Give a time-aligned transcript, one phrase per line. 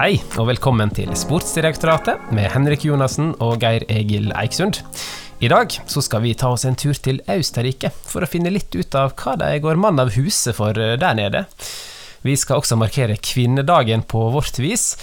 [0.00, 4.78] Hei, og velkommen til Sportsdirektoratet med Henrik Jonassen og Geir Egil Eiksund.
[5.44, 8.72] I dag så skal vi ta oss en tur til Austerrike for å finne litt
[8.72, 11.44] ut av hva de går mann av huset for eh, der nede.
[12.24, 14.94] Vi skal også markere kvinnedagen på vårt vis,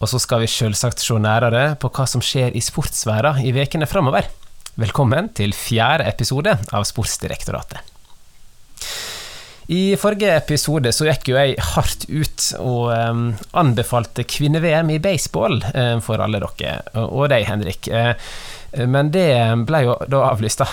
[0.00, 3.90] og så skal vi selvsagt se nærere på hva som skjer i sportsværa i vekene
[3.90, 4.32] framover.
[4.80, 7.97] Velkommen til fjerde episode av Sportsdirektoratet.
[9.68, 15.58] I forrige episode så gikk jo jeg hardt ut og um, anbefalte kvinne-VM i baseball
[15.74, 17.90] um, for alle dere, og deg, Henrik.
[17.92, 18.14] Uh,
[18.88, 19.26] men det
[19.68, 20.68] ble jo da avlyst, da.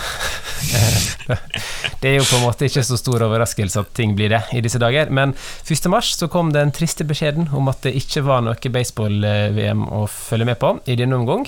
[2.01, 4.61] det er jo på en måte ikke så stor overraskelse at ting blir det i
[4.63, 5.11] disse dager.
[5.11, 5.89] Men 1.
[5.91, 10.47] mars så kom den triste beskjeden om at det ikke var noe baseball-VM å følge
[10.47, 11.43] med på i denne omgang.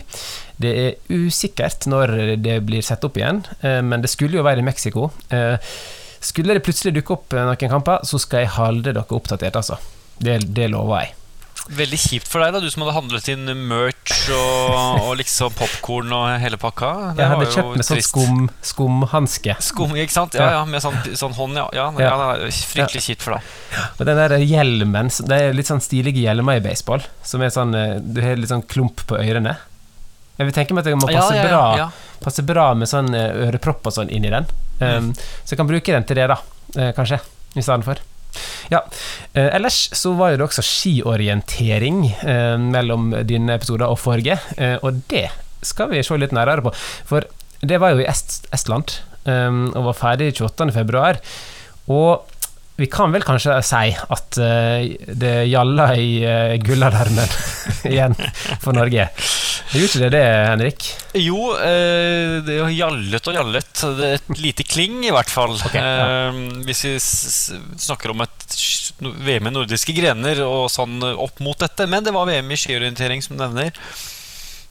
[0.60, 4.68] Det er usikkert når det blir satt opp igjen, men det skulle jo være i
[4.68, 5.12] Mexico.
[6.20, 9.80] Skulle det plutselig dukke opp eh, noen kamper, så skal jeg holde dere oppdatert, altså.
[10.18, 11.16] Det, det lover jeg.
[11.68, 16.14] Veldig kjipt for deg, da, du som hadde handlet inn merch og, og liksom popkorn
[16.16, 16.92] og hele pakka.
[17.18, 19.56] Det jeg hadde kjøpt med sånn skum, skumhanske.
[19.68, 20.38] Skum, ikke sant?
[20.40, 21.68] Ja, ja, med sånn, sånn hånd, ja.
[21.76, 22.14] ja, ja.
[22.40, 23.50] ja fryktelig kjipt for deg.
[23.98, 27.76] Og den der hjelmen Det er litt sånn stilige hjelmer i baseball, som er sånn
[27.76, 29.58] eh, Du har litt sånn klump på ørene.
[30.38, 31.90] Jeg vil tenke meg at det må passe, bra,
[32.24, 34.48] passe bra med sånn eh, ørepropp og sånn inni den.
[34.80, 36.38] Um, så jeg kan bruke den til det, da,
[36.78, 37.20] uh, kanskje,
[37.56, 38.04] i stedet for.
[38.72, 38.84] Ja.
[39.34, 44.40] Uh, ellers så var det også skiorientering uh, mellom dine episoder og forrige,
[44.82, 45.28] og det
[45.66, 46.74] skal vi se litt nærmere på.
[47.10, 47.26] For
[47.66, 51.18] det var jo i Est Estland, um, og var ferdig 28.2.
[51.94, 52.37] Og
[52.78, 54.86] vi kan vel kanskje si at uh,
[55.18, 57.38] det gjalla i uh, gullalarmen
[57.92, 58.14] igjen
[58.62, 59.08] for Norge.
[59.68, 60.90] Gjorde ikke det det, Henrik?
[61.18, 63.72] Jo, uh, det gjallet og gjallet.
[63.98, 65.58] Det er et lite kling, i hvert fall.
[65.58, 66.30] Okay, ja.
[66.68, 66.94] hvis vi
[67.82, 68.46] snakker om et
[69.26, 71.90] VM i nordiske grener og sånn opp mot dette.
[71.90, 73.74] Men det var VM i skiorientering, som nevner.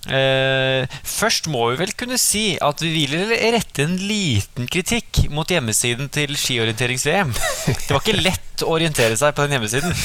[0.06, 3.16] Eh, først må vi vel kunne si at vi vil
[3.56, 7.32] rette en liten kritikk mot hjemmesiden til skiorienterings-VM.
[7.66, 9.96] Det var ikke lett å orientere seg på den hjemmesiden.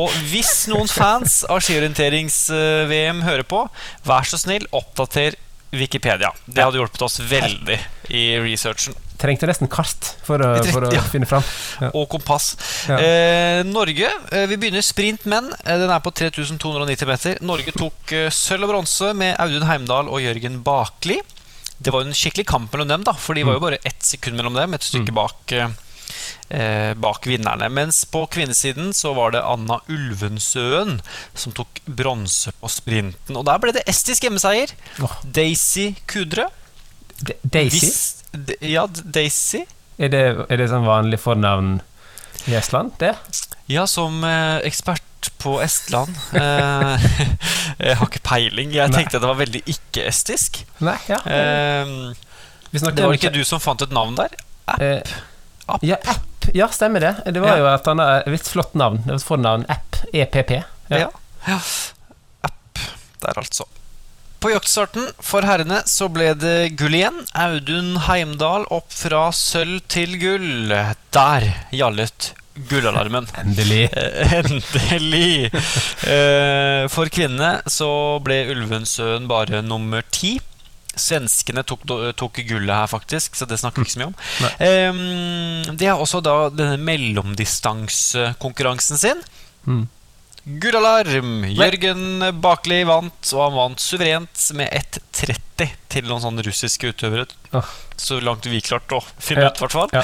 [0.00, 3.64] Og hvis noen fans av skiorienterings-VM hører på,
[4.06, 5.38] vær så snill, oppdater
[5.70, 6.32] Wikipedia.
[6.46, 7.78] Det hadde hjulpet oss veldig
[8.10, 8.96] i researchen.
[9.20, 11.02] Trengte nesten kart for å, for å ja.
[11.12, 11.44] finne fram.
[11.82, 11.90] Ja.
[11.92, 12.54] Og kompass.
[12.88, 12.96] Ja.
[12.96, 15.50] Eh, Norge eh, Vi begynner sprint menn.
[15.60, 17.36] Eh, den er på 3290 meter.
[17.44, 21.20] Norge tok eh, sølv og bronse med Audun Heimdal og Jørgen Bakli.
[21.80, 23.66] Det var jo en skikkelig kamp mellom dem, da for de var jo mm.
[23.68, 24.74] bare ett sekund mellom dem.
[24.76, 25.20] Et stykke mm.
[25.20, 25.54] bak
[27.00, 27.68] bak vinnerne.
[27.72, 30.98] Mens på kvinnesiden så var det Anna Ulvensøen
[31.34, 33.38] som tok bronse på sprinten.
[33.38, 34.72] Og der ble det estisk hjemmeseier.
[35.02, 35.14] Oh.
[35.24, 36.48] Daisy Kudre.
[37.20, 37.86] D Daisy?
[37.86, 39.64] Hvis, ja, Daisy.
[40.00, 41.80] Er det, er det sånn vanlig fornavn
[42.48, 43.12] i Estland, det?
[43.70, 45.04] Ja, som eh, ekspert
[45.40, 47.04] på Estland eh,
[47.90, 48.72] Jeg har ikke peiling.
[48.74, 49.22] Jeg tenkte Nei.
[49.22, 50.62] det var veldig ikke-estisk.
[50.84, 51.92] Nei, ja eh,
[52.72, 54.34] Det var ikke du som fant et navn der?
[54.70, 55.12] App?
[55.76, 55.84] App.
[55.86, 57.14] Ja, app ja, stemmer det.
[57.34, 57.58] Det var ja.
[57.62, 59.02] jo et annet et flott navn.
[59.04, 59.66] Det var et fornavn.
[59.70, 60.00] App.
[60.12, 60.56] EPP.
[60.90, 61.10] Ja.
[61.46, 61.58] ja.
[62.48, 62.80] App
[63.20, 63.68] der, altså.
[64.40, 67.18] På jaktstarten for herrene så ble det gull igjen.
[67.36, 70.72] Audun Heimdal opp fra sølv til gull.
[71.12, 72.32] Der gjallet
[72.70, 73.28] gullalarmen.
[73.42, 73.90] Endelig.
[73.92, 75.50] Eh, endelig.
[76.08, 77.90] Eh, for kvinnene så
[78.24, 80.38] ble Ulvensøen bare nummer ti.
[80.98, 81.86] Svenskene tok,
[82.18, 84.16] tok, gullet her, faktisk, så det snakker vi ikke så mye om.
[84.58, 89.20] Um, de har også da denne mellomdistansekonkurransen sin.
[89.68, 89.86] Mm.
[90.44, 91.44] Gullalarm!
[91.52, 97.26] Jørgen Bakli vant, og han vant suverent med 1,30 til noen sånne russiske utøvere.
[97.52, 97.66] Oh.
[98.00, 99.50] Så langt vi klarte å finne ja.
[99.52, 99.90] ut, i hvert fall.
[99.92, 100.00] Ja.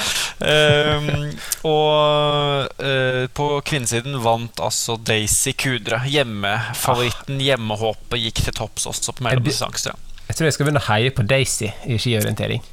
[1.01, 1.33] um,
[1.67, 6.03] og uh, på kvinnesiden vant altså Daisy Kudre.
[6.05, 9.97] Hjemmefavoritten, hjemmehåpet, gikk til topps også på mellomdistanse.
[10.27, 12.63] Jeg tror jeg skal begynne å heie på Daisy i skiorientering.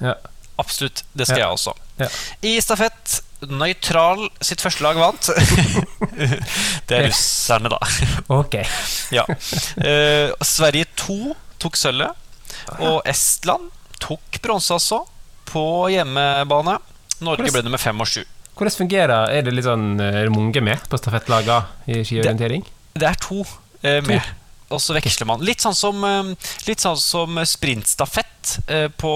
[0.00, 0.16] Ja.
[0.60, 1.02] Absolutt.
[1.12, 1.46] Det skal ja.
[1.46, 1.74] jeg også.
[1.98, 2.08] Ja.
[2.46, 5.28] I stafett Nøytral sitt første lag vant.
[6.88, 7.80] det er russerne, da.
[8.32, 8.54] ok
[9.12, 9.24] ja.
[9.28, 12.22] uh, Sverige 2 tok sølvet.
[12.80, 13.68] Og Estland
[14.00, 15.02] tok bronse, altså.
[15.48, 16.78] På hjemmebane.
[17.24, 18.22] Norge ble nummer fem og sju.
[18.54, 22.62] Hvordan fungerer Er det litt sånn Er det mange med på stafettlagene i skiorientering?
[22.64, 24.22] Det, det er to uh, med.
[24.22, 24.43] To
[24.74, 25.44] og så veksler man.
[25.44, 29.14] Litt sånn som, eh, litt sånn som sprintstafett eh, på,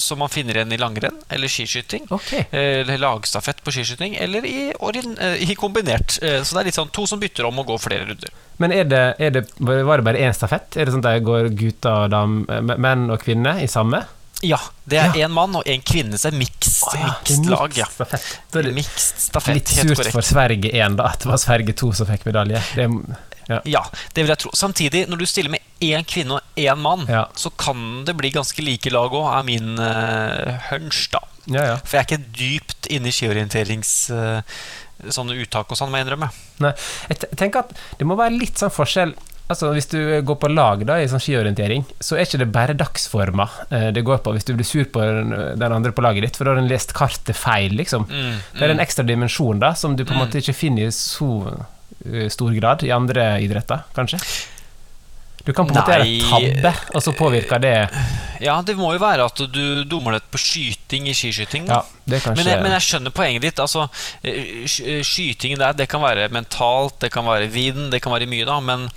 [0.00, 2.06] som man finner igjen i langrenn eller skiskyting.
[2.08, 2.46] Okay.
[2.50, 6.16] Eh, eller lagstafett på skiskyting, eller i, i, kombinert.
[6.18, 8.34] Så det er litt sånn to som bytter om og går flere runder.
[8.62, 10.76] Men er det, er det, var det bare én stafett?
[10.78, 12.44] Er det sånn at det går gutter og dam,
[12.74, 14.04] menn og kvinner i samme?
[14.44, 14.60] Ja.
[14.84, 15.28] Det er én ja.
[15.32, 17.76] mann og én kvinne, så det er mixed, oh, ja, mixed lag.
[17.78, 17.86] Ja.
[17.88, 18.26] Stafett.
[18.76, 22.26] Mixed stafett, Litt surt for Sverige 1, da, at det var Sverige 2 som fikk
[22.28, 22.60] medalje.
[22.76, 22.88] Det
[23.50, 23.60] Ja.
[23.68, 23.82] ja.
[24.14, 24.52] det vil jeg tro.
[24.56, 27.26] Samtidig, når du stiller med én kvinne og én mann, ja.
[27.36, 31.24] så kan det bli ganske like lag òg, er min uh, hunch, da.
[31.44, 34.40] Ja, For jeg er ikke dypt inne i skiorienterings uh,
[35.12, 36.30] sånne uttak og sånn, må jeg innrømme.
[36.64, 36.72] Nei,
[37.10, 39.14] jeg tenker at det må være litt sånn forskjell
[39.52, 42.76] Altså Hvis du går på lag da i sånn skiorientering, så er ikke det bare
[42.80, 46.38] dagsforma eh, det går på hvis du blir sur på den, andre på laget ditt,
[46.38, 48.06] for da har den lest kartet feil, liksom.
[48.08, 48.38] Mm, mm.
[48.54, 48.84] Det er en mm.
[48.86, 50.24] ekstra dimensjon da som du på en mm.
[50.24, 51.66] måte ikke finner i så eh,
[52.32, 54.20] stor grad i andre idretter, kanskje?
[55.44, 57.74] Du kan på en måte gjøre tabbe, og så påvirker det
[58.40, 61.68] Ja, det må jo være at du dummer deg på skyting i skiskyting.
[61.68, 63.60] Ja, men, jeg, men, jeg, skjønner poenget ditt.
[63.60, 63.84] Altså,
[64.24, 68.56] skyting der, det kan være mentalt, det kan være vind, det kan være mye, da.
[68.64, 68.88] Men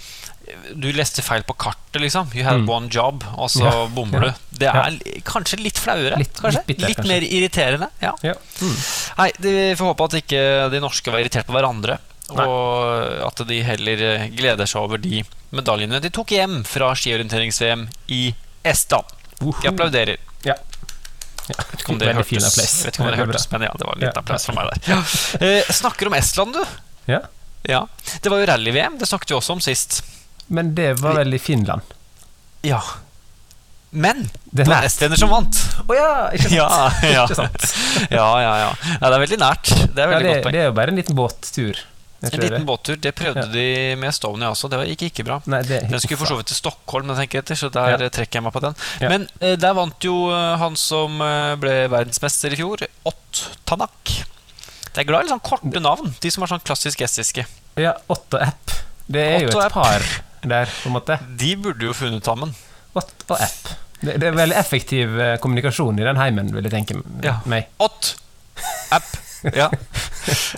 [0.71, 2.31] du leste feil på kartet, liksom.
[2.31, 2.71] You had mm.
[2.71, 4.31] one job, og så ja, bommer ja.
[4.31, 4.57] du.
[4.63, 5.21] Det er ja.
[5.27, 6.19] kanskje litt flauere.
[6.21, 6.63] Litt, kanskje?
[6.63, 7.11] litt, bitter, litt kanskje.
[7.11, 7.91] mer irriterende.
[7.99, 8.15] Ja.
[8.63, 8.77] Mm.
[9.19, 11.99] Nei, vi får håpe at ikke de norske var irritert på hverandre.
[12.35, 12.44] Nei.
[12.44, 14.01] Og at de heller
[14.35, 15.21] gleder seg over de
[15.56, 18.24] medaljene de tok hjem fra skiorienterings-VM i
[18.68, 19.13] Estland.
[19.39, 20.19] De applauderer.
[20.44, 20.57] Ja.
[21.47, 24.00] Ja, vet ikke om det hørtes, vet ikke om det hørtes men ja, det var
[24.01, 25.15] litt ja, applaus for meg der.
[25.39, 26.77] Eh, snakker om Estland, du.
[27.07, 27.21] Ja.
[27.63, 27.85] ja.
[28.19, 28.97] Det var jo rally-VM.
[29.00, 30.01] Det snakket vi også om sist.
[30.51, 31.95] Men det var vel i Finland?
[32.68, 32.81] Ja.
[33.95, 35.56] Men det var estlender som vant.
[35.80, 36.57] Å oh, ja, ikke sant?
[36.59, 37.23] Ja, ja.
[37.30, 37.68] ikke sant?
[38.12, 38.71] ja, ja, ja.
[39.00, 39.71] det er veldig nært.
[39.71, 41.80] Det er, ja, det, det er jo bare en liten båttur.
[42.21, 42.97] En liten båttur.
[42.97, 44.69] Det prøvde de med Estonia også.
[44.71, 45.37] Det gikk ikke bra.
[45.49, 48.09] Nei, den skulle for så vidt til Stockholm, etter, så der ja.
[48.13, 48.77] trekker jeg meg på den.
[49.03, 49.11] Ja.
[49.13, 54.15] Men eh, der vant jo uh, han som uh, ble verdensmester i fjor, Ott Tanak.
[54.89, 57.45] Det er glad i sånn korte navn, de som er sånn klassisk estiske.
[57.77, 58.73] Ja, Ott og App.
[59.05, 60.07] Det er Otto jo et par
[60.41, 61.19] der, på en måte.
[61.37, 62.55] De burde jo funnet sammen.
[62.97, 63.75] Ott og App.
[64.01, 67.37] Det, det, er veldig effektiv kommunikasjon i den heimen, vil jeg tenke ja.
[67.49, 67.69] meg.
[67.81, 68.15] Ott.
[68.93, 69.26] App.
[69.55, 69.69] Ja.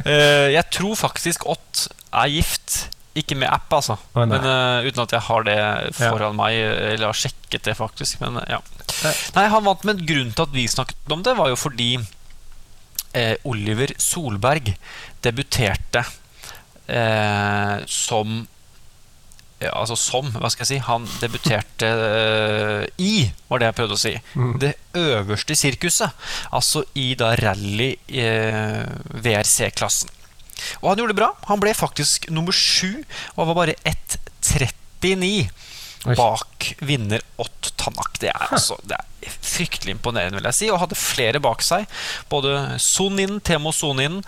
[0.06, 2.88] Uh, jeg tror faktisk Ott er gift.
[3.18, 3.98] Ikke med app, altså.
[4.14, 5.58] Oh, men uh, Uten at jeg har det
[5.98, 6.38] foran ja.
[6.38, 6.60] meg,
[6.94, 8.22] eller har sjekket det, faktisk.
[8.24, 8.62] Men ja.
[9.36, 11.92] Nei, han vant, men grunnen til at vi snakket om det, var jo fordi
[13.14, 14.74] eh, Oliver Solberg
[15.24, 16.04] debuterte
[16.88, 18.42] eh, som
[19.60, 23.98] ja, altså som, hva skal jeg si Han debuterte uh, i, var det jeg prøvde
[23.98, 24.54] å si, mm.
[24.62, 26.16] det øverste sirkuset.
[26.56, 28.88] Altså i da rally uh,
[29.20, 30.16] VRC-klassen.
[30.82, 31.34] Og han gjorde det bra.
[31.52, 33.02] Han ble faktisk nummer sju
[33.36, 35.50] og var bare 1,39
[36.16, 38.20] bak vinner Ott Tanak.
[38.20, 40.72] Det er, altså, det er fryktelig imponerende, vil jeg si.
[40.72, 41.88] Og hadde flere bak seg.
[42.32, 44.22] Både Sonin, Temo Sonin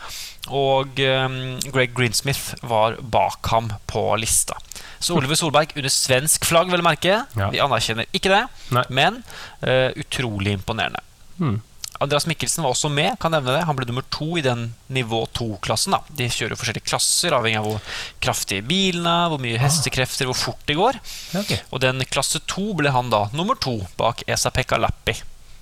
[0.49, 1.37] og um,
[1.69, 4.57] Greg Greensmith var bak ham på lista.
[5.01, 7.17] Så Oliver Solberg under svensk flagg, vil jeg merke.
[7.37, 7.49] Ja.
[7.53, 8.41] Vi anerkjenner ikke det,
[8.73, 8.85] Nei.
[8.93, 9.21] men
[9.65, 11.01] uh, utrolig imponerende.
[11.37, 11.59] Hmm.
[12.01, 13.13] Andreas Mikkelsen var også med.
[13.21, 15.93] kan nevne det Han ble nummer to i den nivå to-klassen.
[16.09, 19.67] De kjører forskjellige klasser, avhengig av hvor kraftige bilene hvor mye ah.
[19.67, 20.97] hestekrefter, hvor fort de går.
[21.43, 21.61] Okay.
[21.69, 25.13] Og den klasse to ble han da nummer to bak Esa-Pekka Lappi.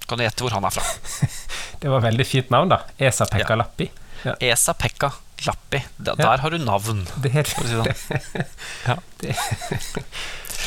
[0.07, 0.85] Kan du gjette hvor han er fra?
[1.81, 2.85] det var veldig fint navn, da.
[2.95, 3.59] Esa-Pekka.
[3.59, 3.91] Lappi.
[3.91, 4.08] Ja.
[4.39, 5.11] Esa-Pekka
[5.45, 5.83] Lappi.
[5.97, 6.25] Der, ja.
[6.31, 7.05] der, har du navn.
[7.23, 7.95] Det er, for å si det.
[7.95, 8.43] Sånn.
[8.89, 8.97] ja.
[9.23, 9.35] det.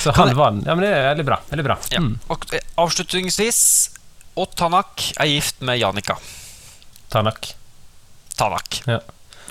[0.02, 0.64] Så han vant.
[0.66, 1.38] Ja, men det er veldig bra.
[1.50, 1.76] Veldig bra.
[1.92, 2.00] Ja.
[2.02, 2.14] Mm.
[2.32, 3.62] Og eh, avslutningsvis
[4.40, 6.16] Og Tanak er gift med Janika.
[7.12, 7.52] Tanak.
[8.38, 8.80] Tanak.
[8.88, 9.00] Ja.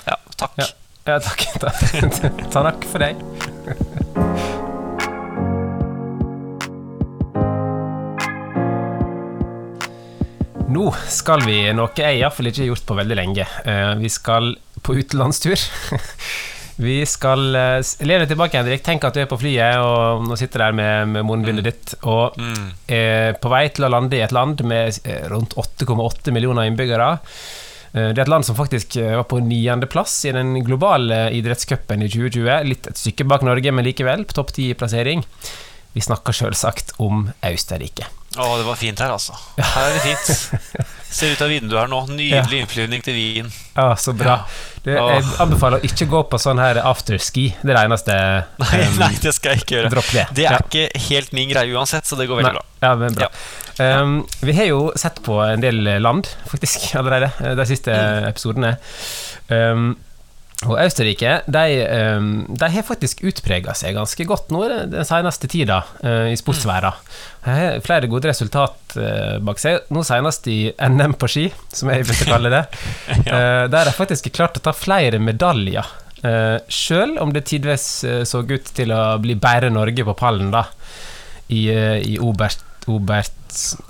[0.10, 0.58] ja takk.
[0.58, 0.70] Ja,
[1.14, 1.46] ja takk.
[2.56, 4.00] Tanak for deg.
[10.72, 13.46] Nå skal vi noe jeg iallfall ikke har gjort på veldig lenge.
[13.68, 15.60] Eh, vi skal på utenlandstur.
[16.82, 18.82] Vi skal uh, lene tilbake, Henrik.
[18.82, 21.68] Tenk at du er på flyet og nå sitter der med, med munnbindet mm.
[21.68, 22.70] ditt og mm.
[22.96, 27.12] er på vei til å lande i et land med eh, rundt 8,8 millioner innbyggere.
[27.92, 32.72] Det er et land som faktisk var på niendeplass i den globale idrettscupen i 2020.
[32.72, 35.26] Litt et stykke bak Norge, men likevel på topp ti-plassering.
[35.92, 38.08] Vi snakker selvsagt om Austerrike.
[38.40, 39.36] Å, det var fint her, altså.
[39.60, 40.92] Her er det fint.
[41.12, 41.98] Ser ut av vinduet her nå.
[42.16, 43.50] Nydelig innflyvning til Wien.
[43.76, 44.38] Ja, så bra.
[44.86, 47.50] Du, jeg anbefaler å ikke gå på sånn her afterski.
[47.60, 48.16] Det er det eneste.
[48.64, 49.92] Nei, um, nei, det skal jeg ikke gjøre.
[49.92, 50.24] Det.
[50.38, 50.62] Det er ja.
[50.64, 52.62] ikke helt min greie uansett, så det går veldig nei.
[52.62, 52.88] bra.
[52.88, 53.28] Ja, men bra.
[53.28, 53.90] Ja.
[54.00, 58.30] Um, vi har jo sett på en del land, faktisk, allerede, eh, de siste mm.
[58.32, 58.72] episodene.
[59.52, 59.92] Um,
[60.70, 65.80] og Østerrike de, ehm, de, har faktisk utprega seg ganske godt nå den seneste tida
[66.04, 67.00] uh, i sportsverden.
[67.42, 71.90] De har flere gode resultat uh, bak seg, nå senest i NM på ski, som
[71.94, 72.62] jeg vil kalle det.
[73.28, 73.34] ja.
[73.34, 75.98] uh, der de faktisk har klart å ta flere medaljer.
[76.70, 77.86] Sjøl om det tidvis
[78.30, 80.68] så ut til å bli bare Norge på pallen da
[81.50, 83.38] i, i Oberst, Obert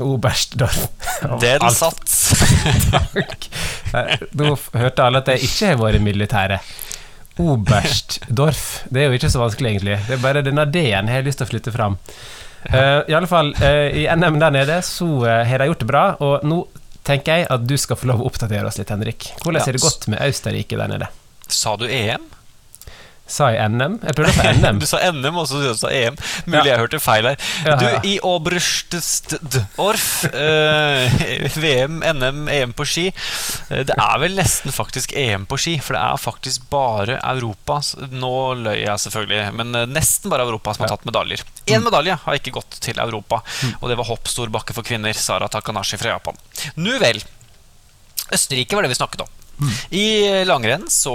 [0.02, 0.88] Oberstdorf.
[1.42, 2.02] Den satt.
[2.92, 3.48] Takk.
[4.38, 6.72] Nå hørte alle at jeg ikke har vært i militæret.
[7.42, 8.84] Oberstdorf.
[8.90, 9.98] Det er jo ikke så vanskelig, egentlig.
[10.08, 11.98] Det er bare denne D-en jeg har lyst til å flytte fram.
[12.62, 15.90] Uh, I alle fall, uh, i NM der nede så uh, har de gjort det
[15.90, 16.60] bra, og nå
[17.08, 19.32] tenker jeg at du skal få lov å oppdatere oss litt, Henrik.
[19.42, 21.10] Hvordan har det gått med Austerrike der nede?
[21.50, 22.28] Sa du EM?
[23.32, 23.98] Sa jeg NM?
[24.04, 24.80] Jeg prøvde å si NM.
[24.82, 26.18] du sa NM, og så sa du EM.
[26.50, 26.74] Mulig ja.
[26.74, 27.48] jeg hørte feil her.
[27.66, 31.24] Ja, du, i Oberstdorf, eh,
[31.64, 35.96] VM, NM, EM på ski uh, Det er vel nesten faktisk EM på ski, for
[35.96, 37.80] det er faktisk bare Europa
[38.12, 41.44] Nå løy jeg selvfølgelig, men uh, nesten bare Europa som har tatt medaljer.
[41.72, 43.78] Én medalje har ikke gått til Europa, mm.
[43.80, 45.16] og det var hopp stor bakke for kvinner.
[45.16, 46.40] Sara Takanashi fra Japan.
[46.76, 47.22] Nu vel.
[48.32, 49.32] Østerrike var det vi snakket om.
[49.94, 51.14] I langrenn så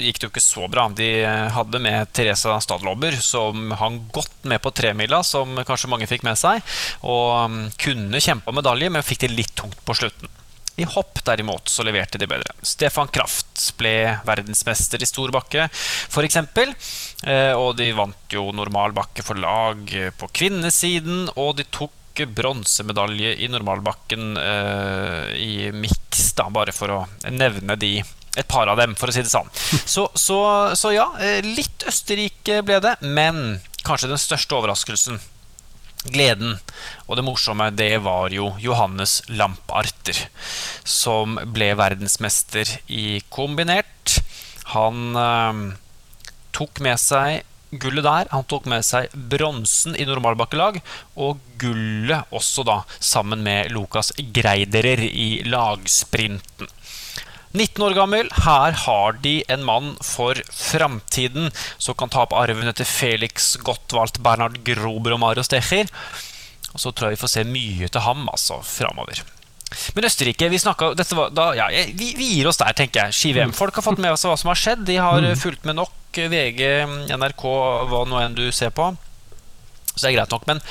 [0.00, 0.86] gikk det jo ikke så bra.
[0.96, 1.10] De
[1.52, 6.38] hadde med Teresa Stadlobber, som hang godt med på tremila, som kanskje mange fikk med
[6.40, 6.64] seg,
[7.04, 10.32] og um, kunne kjempe om medalje, men fikk det litt tungt på slutten.
[10.76, 12.52] I hopp derimot så leverte de bedre.
[12.60, 16.36] Stefan Kraft ble verdensmester i stor bakke, f.eks.
[17.24, 19.88] Eh, og de vant jo normal bakke for lag
[20.20, 27.76] på kvinnesiden, og de tok bronsemedalje i normalbakken uh, i miks, bare for å nevne
[27.76, 27.98] de
[28.36, 29.48] et par av dem, for å si det sånn.
[29.94, 30.40] Så, så,
[30.76, 35.20] så ja, eh, litt Østerrike ble det, men kanskje den største overraskelsen
[36.12, 36.58] gleden
[37.06, 40.20] og det morsomme, det var jo Johannes Lamparter,
[40.84, 44.18] som ble verdensmester i kombinert.
[44.76, 45.62] Han eh,
[46.56, 48.30] tok med seg gullet der.
[48.32, 50.80] Han tok med seg bronsen i normalbakkelag,
[51.16, 56.70] og gullet også da, sammen med Lukas Greiderer i lagsprinten.
[57.56, 61.48] 19 år gammel, her har de en mann for framtiden
[61.80, 65.88] som kan ta opp arven etter Felix Gottwald, Bernhard Grober og Mario Stecher.
[66.74, 69.22] Og så tror jeg vi får se mye til ham altså, framover.
[69.96, 71.66] Men Østerrike vi, snakket, var, da, ja,
[71.98, 73.16] vi, vi, gir oss der, tenker jeg.
[73.18, 74.84] Ski-VM-folk har fått med seg hva som har skjedd.
[74.86, 75.32] De har mm.
[75.40, 75.94] fulgt med nok.
[76.16, 76.62] VG,
[77.12, 77.42] NRK,
[77.90, 78.86] hva nå enn du ser på.
[79.90, 80.46] Så det er greit nok.
[80.48, 80.62] Men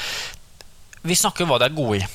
[1.05, 2.07] vi snakker om hva de er gode i.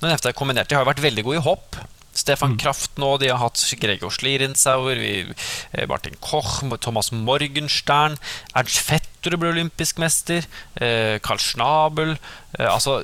[0.00, 0.70] Nå nevnte jeg kombinert.
[0.70, 1.80] De har vært veldig gode i hopp.
[2.16, 2.60] Stefan mm.
[2.62, 8.18] Kraft nå, de har hatt Gregor Schlierenzauer, eh, Martin Koch, Thomas Morgenstern,
[8.54, 8.82] Ernst
[9.20, 10.46] Fetter ble olympisk mester,
[10.80, 13.02] eh, Karl Schnabel eh, Altså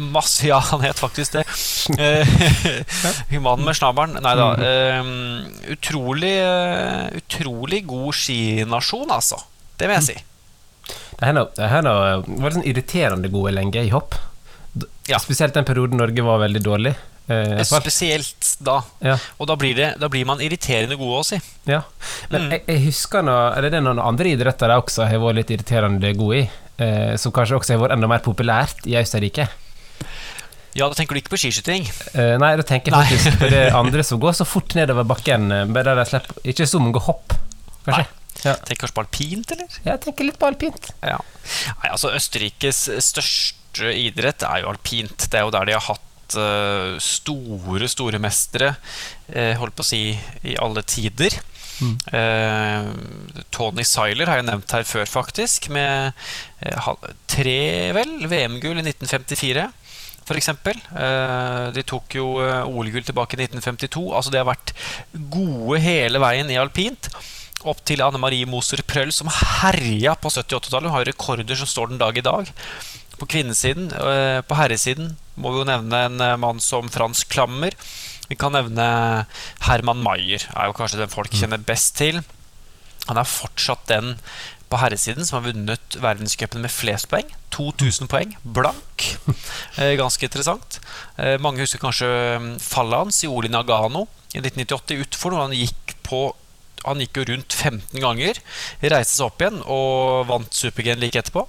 [0.00, 1.44] masse Ja, han het faktisk det.
[3.44, 4.16] Mannen med snabelen.
[4.24, 4.46] Nei da.
[4.56, 5.44] Mm.
[5.74, 6.32] utrolig,
[7.20, 9.42] utrolig god skinasjon, altså.
[9.76, 10.16] Det vil jeg si.
[11.18, 14.16] Det her nå var det sånn irriterende gode lenge i hopp.
[15.10, 15.20] Ja.
[15.20, 16.94] Spesielt den perioden Norge var veldig dårlig.
[17.28, 18.78] Eh, Spesielt da.
[19.04, 19.18] Ja.
[19.36, 21.38] Og da blir, det, da blir, man irriterende god å si.
[21.68, 21.82] Ja.
[22.32, 22.54] Men mm.
[22.54, 25.52] jeg, jeg, husker nå Eller det er noen andre idretter jeg også har vært litt
[25.58, 26.44] irriterende god i,
[26.84, 29.48] eh, som kanskje også har vært enda mer populært i Østerrike.
[30.76, 31.84] Ja, da tenker du ikke på skiskyting?
[32.14, 33.40] Eh, nei, da tenker jeg faktisk nei.
[33.42, 35.50] på det andre som går så fort nedover bakken.
[35.52, 37.36] Eh, bare der de slipper Ikke så mange hopp,
[37.84, 38.06] kanskje.
[38.06, 38.14] Nei.
[38.38, 38.54] Ja.
[38.62, 39.78] Tenker kanskje på alpint, eller?
[39.82, 40.92] Ja, jeg tenker litt på alpint.
[41.02, 41.18] Ja.
[41.82, 45.26] Nei, altså Østerrikes største idrett er jo alpint.
[45.26, 48.74] Det er jo der de har hatt uh, store, store mestere,
[49.32, 50.02] uh, holdt på å si,
[50.44, 51.36] i alle tider.
[51.78, 51.94] Mm.
[52.10, 56.16] Uh, Tony Siler har jeg nevnt her før, faktisk, med
[57.30, 57.60] tre,
[57.96, 59.68] vel, VM-gull i 1954.
[60.28, 60.76] For eksempel.
[61.72, 64.02] de tok jo OL-gull tilbake i 1952.
[64.12, 64.74] Altså De har vært
[65.32, 67.08] gode hele veien i alpint
[67.64, 70.90] opp til Anne Marie Moser Prøll, som herja på 70- 80-tallet.
[70.90, 72.52] Hun har rekorder som står den dag i dag.
[73.16, 73.88] På kvinnesiden.
[74.44, 77.76] På herresiden må vi jo nevne en eh, mann som Frans Klammer.
[78.28, 78.88] Vi kan nevne
[79.64, 81.40] Herman Maier, er jo kanskje den folk mm.
[81.40, 82.20] kjenner best til.
[83.08, 84.16] Han er fortsatt den
[84.68, 87.28] på herresiden som har vunnet verdenscupen med flest poeng.
[87.54, 89.08] 2000 poeng, blank.
[89.78, 90.80] Eh, ganske interessant.
[91.22, 92.08] Eh, mange husker kanskje
[92.42, 96.22] mm, fallet hans i Oli Nagano i 1998 i utfor, hvor han gikk på
[96.88, 98.40] han gikk jo rundt 15 ganger,
[98.82, 101.44] reiste seg opp igjen og vant Super-G like etterpå.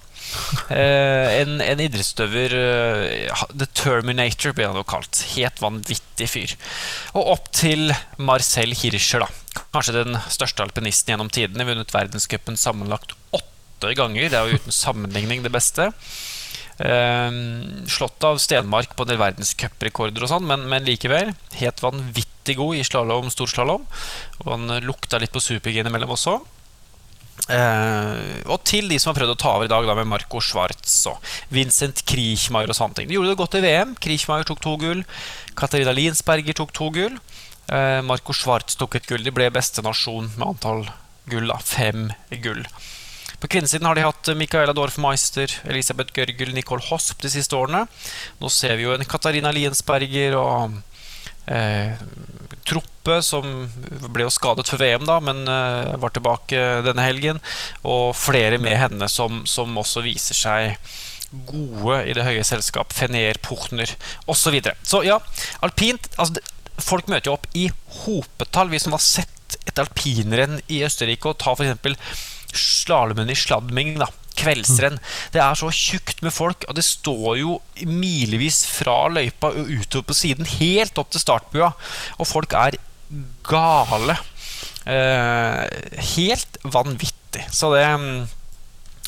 [0.69, 5.23] Eh, en, en idrettsutøver uh, The Terminator ble han jo kalt.
[5.33, 6.55] Helt vanvittig fyr.
[7.15, 9.63] Og opp til Marcel Hirscher, da.
[9.73, 11.65] Kanskje den største alpinisten gjennom tidene.
[11.67, 14.29] Vunnet verdenscupen sammenlagt åtte ganger.
[14.29, 15.89] Det er jo uten sammenligning det beste.
[16.79, 17.39] Eh,
[17.91, 22.79] slått av Stenmark på en del verdenscuprekorder og sånn, men, men, likevel helt vanvittig god
[22.79, 23.83] i slalåm, storslalåm.
[24.45, 26.39] Og han lukta litt på super-G innimellom også.
[27.49, 28.15] Eh,
[28.51, 31.01] og til de som har prøvd å ta over i dag, da med Marco Schwartz
[31.09, 33.09] og Vincent Kriechmeier og sånne ting.
[33.09, 33.95] De gjorde det godt i VM.
[34.01, 35.03] Kriechmeier tok to gull.
[35.59, 37.17] Katarina Linsberger tok to gull.
[37.69, 39.25] Eh, Marco Schwartz tok et gull.
[39.25, 40.85] De ble beste nasjon med antall
[41.29, 41.49] gull.
[41.49, 42.09] da, Fem
[42.43, 42.65] gull.
[43.39, 47.85] På kvinnesiden har de hatt Micaela Dorfmeister, Elisabeth Gørgel, Nicole Hosp de siste årene.
[48.41, 50.75] Nå ser vi jo en Katarina Liensberger og
[51.47, 51.95] eh,
[52.69, 53.45] Troppe, som
[54.11, 57.39] ble jo skadet for VM, da, men eh, var tilbake denne helgen.
[57.87, 60.91] Og flere med henne som, som også viser seg
[61.49, 62.93] gode i det høye selskap.
[62.95, 63.89] Fenier, Portner
[64.25, 64.39] osv.
[64.43, 64.75] Så, videre.
[64.83, 65.19] så ja,
[65.65, 66.41] alpint altså,
[66.79, 67.65] Folk møter jo opp i
[68.05, 68.69] hopetall.
[68.71, 72.21] Vi som har sett et alpinrenn i Østerrike, og tar f.eks.
[72.55, 73.97] slalåmen i Sladming.
[73.99, 74.99] da kveldsrenn.
[75.33, 80.09] Det er så tjukt med folk, og det står jo milevis fra løypa og utover
[80.09, 81.73] på siden, helt opp til startbua.
[82.17, 82.79] Og folk er
[83.47, 84.15] gale.
[84.89, 85.63] Eh,
[86.15, 87.45] helt vanvittig.
[87.51, 88.27] Så det mm,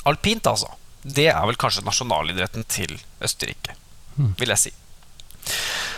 [0.09, 0.71] Alpint, altså.
[1.01, 3.75] Det er vel kanskje nasjonalidretten til Østerrike,
[4.17, 4.33] hmm.
[4.37, 4.71] vil jeg si.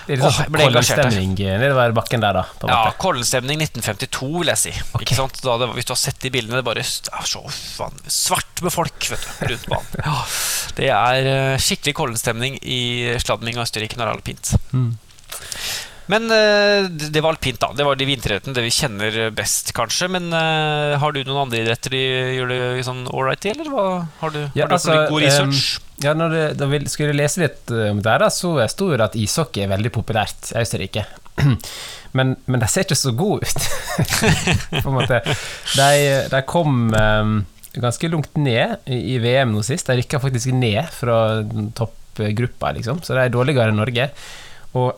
[0.07, 2.69] Det er litt sånn Kollen-stemning nedover bakken der, da?
[2.69, 4.73] ja, Kollen-stemning 1952, vil jeg si.
[4.89, 5.05] Okay.
[5.05, 5.39] Ikke sant?
[5.45, 9.09] Da det, hvis du har sett de bildene, det bare er så svart med folk
[9.13, 9.95] vet du, rundt banen.
[10.03, 10.19] Ja,
[10.77, 12.81] det er eh, skikkelig Kollen-stemning i
[13.21, 14.53] Sladming og Østerrike når det er alpint.
[14.73, 14.91] Mm.
[16.11, 17.71] Men uh, det var alpint, da.
[17.77, 20.09] Det var de vinteridrettene, det vi kjenner best, kanskje.
[20.11, 22.03] Men uh, har du noen andre idretter de
[22.37, 23.87] gjør det sånn ålreit i, eller hva?
[24.19, 25.65] har du, ja, har du altså, god research?
[25.79, 29.05] Um, ja, når du, da vi skulle lese litt om det, da, så sto det
[29.05, 31.05] at ishockey er veldig populært i Østerrike.
[32.13, 33.63] Men, men de ser ikke så gode ut,
[34.83, 35.17] på en måte.
[35.73, 35.87] De,
[36.29, 37.31] de kom um,
[37.73, 39.89] ganske langt ned i, i VM nå sist.
[39.89, 41.41] De rykka faktisk ned fra
[41.73, 43.01] toppgruppa, liksom.
[43.01, 44.05] Så de er dårligere enn Norge.
[44.77, 44.91] Og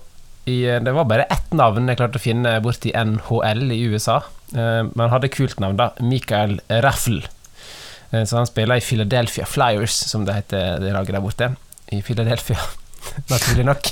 [0.46, 4.20] i, det var bare ett navn jeg klarte å finne borti NHL i USA.
[4.54, 5.92] Uh, men hadde kult navn, da.
[6.06, 7.24] Michael Raffel.
[8.14, 11.52] Uh, så han spiller i Philadelphia Flyers, som det heter det laget der borte.
[11.94, 12.62] I Philadelphia,
[13.34, 13.90] naturlig nok.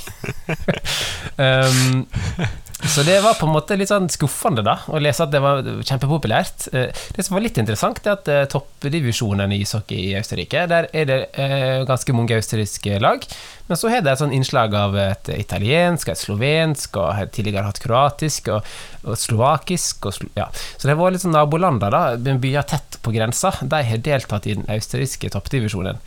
[1.38, 2.06] um,
[2.90, 5.64] så det var på en måte litt sånn skuffende da å lese at det var
[5.64, 6.68] kjempepopulært.
[6.74, 10.88] Eh, det som var litt interessant, er at toppdivisjonene toppdivisjonen i ishockey i Østerrike, der
[10.92, 13.24] er det eh, ganske mange østerrikske lag.
[13.66, 17.64] Men så har det et sånn innslag av et italiensk, et slovensk, og har tidligere
[17.64, 20.10] hatt kroatisk og, og slovakisk.
[20.10, 20.50] Og, ja.
[20.76, 23.54] Så det var litt sånn nabolander, da, byer tett på grensa.
[23.62, 26.00] De har deltatt i den østerrikske toppdivisjonen.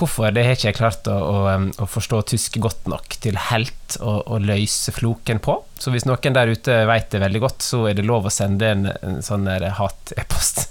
[0.00, 3.98] Hvorfor, det har ikke jeg klart å, å, å, forstå tysk godt nok til helt
[4.00, 5.58] å, løse floken på.
[5.76, 8.70] Så hvis noen der ute vet det veldig godt, så er det lov å sende
[8.72, 9.44] en, en sånn
[9.76, 10.62] hat-e-post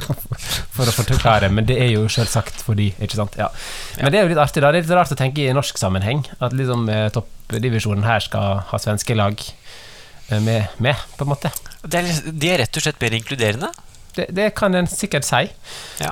[0.74, 3.38] for å forklare, men det er jo selvsagt fordi, ikke sant.
[3.38, 3.52] Ja.
[4.00, 4.72] Men det er jo litt artig, da.
[4.72, 8.64] Det er litt rart å tenke i norsk sammenheng, at liksom eh, toppdivisjonen her skal
[8.70, 11.54] ha svenske lag eh, med, med på en måte.
[11.86, 13.72] De er, rett og slett mer inkluderende?
[14.12, 15.46] Det, det, kan en sikkert si.
[16.02, 16.10] Ja.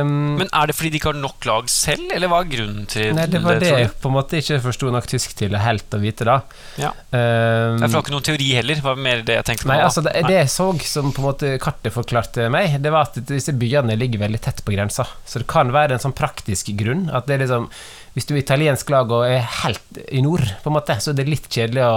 [0.00, 2.86] Um, Men er det fordi de ikke har nok lag selv, eller hva er grunnen
[2.88, 3.42] til nei, det?
[3.44, 6.26] var det, det jeg på en måte ikke forsto nok tysk til helt å vite,
[6.28, 6.38] da.
[6.80, 6.92] Ja.
[7.12, 9.88] Um, jeg får ikke noen teori heller, var mer det jeg tenkte nei, på.
[9.90, 13.20] Altså, det, det, jeg så som på en måte kartet forklarte meg, det var at
[13.28, 15.06] disse byene ligger veldig tett på grensa.
[15.28, 17.08] Så det kan være en sånn praktisk grunn.
[17.12, 17.68] At det er liksom
[18.12, 21.20] Hvis du er italiensk lag og er helt i nord, på en måte, så er
[21.20, 21.96] det litt kjedelig å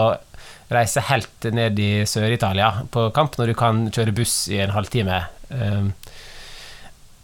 [0.74, 5.24] reise helt ned i Sør-Italia på kamp når du kan kjøre buss i en halvtime
[5.50, 5.94] Ehm,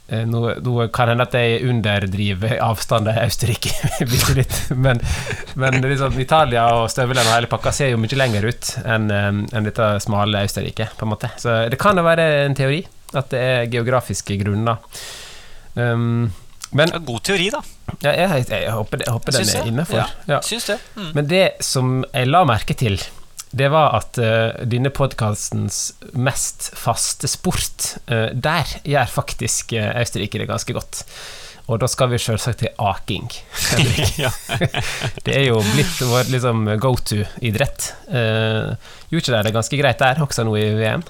[0.08, 3.74] eh, nå, nå, kan hende at jeg underdriver avstanden til Østerrike
[4.12, 5.02] bitte litt, men,
[5.60, 9.68] men liksom, Italia og støvlene og hele pakka ser jo mye lenger ut enn en
[9.68, 11.32] dette smale Østerrike, på en måte.
[11.42, 14.80] Så det kan jo være en teori, at det er geografiske grunner.
[15.76, 16.32] Um,
[16.76, 17.60] men, God teori, da.
[18.00, 20.00] Ja, jeg, jeg, jeg håper, jeg håper den er innafor.
[20.00, 20.78] Ja, ja.
[20.96, 21.10] Mm.
[21.18, 22.96] Men det som jeg la merke til
[23.52, 30.42] det var at uh, denne podkastens mest faste sport, uh, der gjør faktisk uh, Østerrike
[30.42, 31.04] det ganske godt.
[31.72, 33.28] Og da skal vi selvsagt til aking.
[35.26, 37.92] det er jo blitt vår liksom, go to-idrett.
[38.10, 38.76] Uh,
[39.12, 41.06] gjorde ikke det ganske greit der, også nå i VM?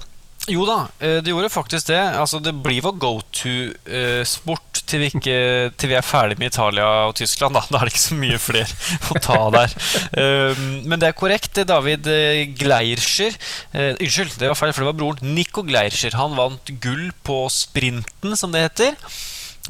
[0.49, 1.99] Jo da, eh, det gjorde faktisk det.
[2.17, 7.13] Altså, det blir vår go to-sport eh, til, til, vi er ferdig med Italia og
[7.19, 7.53] Tyskland.
[7.53, 8.79] Da, da er det ikke så mye flere
[9.13, 9.75] å ta der.
[10.17, 11.61] Eh, men det er korrekt.
[11.61, 12.09] David
[12.57, 13.35] Gleircher
[13.75, 15.35] Unnskyld, det var feil, for det var broren.
[15.37, 16.17] Nico Gleircher.
[16.17, 18.97] Han vant gull på sprinten, som det heter.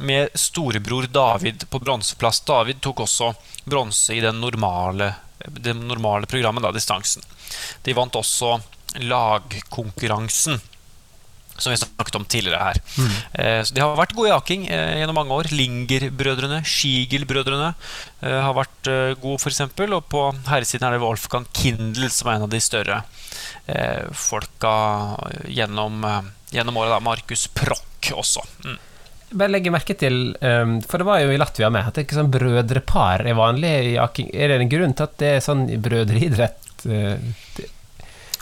[0.00, 2.40] Med storebror David på bronseplass.
[2.48, 3.34] David tok også
[3.68, 5.12] bronse i den normale,
[5.52, 7.28] det normale programmet, da, distansen.
[7.84, 8.56] De vant også
[9.00, 10.60] lagkonkurransen.
[11.56, 12.78] Som vi snakket om tidligere her.
[12.98, 13.10] Mm.
[13.32, 15.50] Eh, de har vært gode i aking eh, gjennom mange år.
[15.52, 17.74] Linger-brødrene, Schiegel-brødrene
[18.24, 19.60] eh, har vært eh, gode, f.eks.
[19.68, 23.02] Og på herresiden er det Wolfgang Kindl som er en av de større
[23.66, 24.72] eh, folka
[25.44, 26.96] gjennom, eh, gjennom året.
[26.96, 27.02] Da.
[27.04, 28.42] Markus Proch også.
[28.64, 28.80] Mm.
[29.32, 32.18] Bare legge merke til, um, for det var jo i Latvia med, at det ikke
[32.18, 34.28] sånn brødrepar er vanlig i aking.
[34.34, 36.74] Er det en grunn til at det er sånn brødreidrett?
[36.84, 37.16] Uh,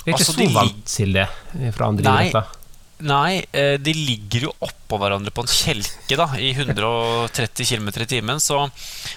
[0.00, 1.28] jeg er ikke altså, så vant til det
[1.76, 2.56] fra andre nei, idretter.
[3.00, 8.08] Nei, eh, de ligger jo oppå hverandre på en kjelke da i 130 km i
[8.08, 8.40] timen.
[8.42, 8.58] Så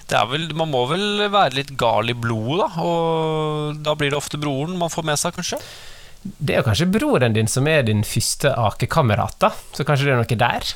[0.10, 2.86] det vel, man må vel være litt gal i blodet, da.
[2.86, 5.60] Og da blir det ofte broren man får med seg, kanskje?
[6.24, 9.52] Det er jo kanskje broren din som er din første akekamerat, da?
[9.76, 10.74] Så kanskje det er noe der?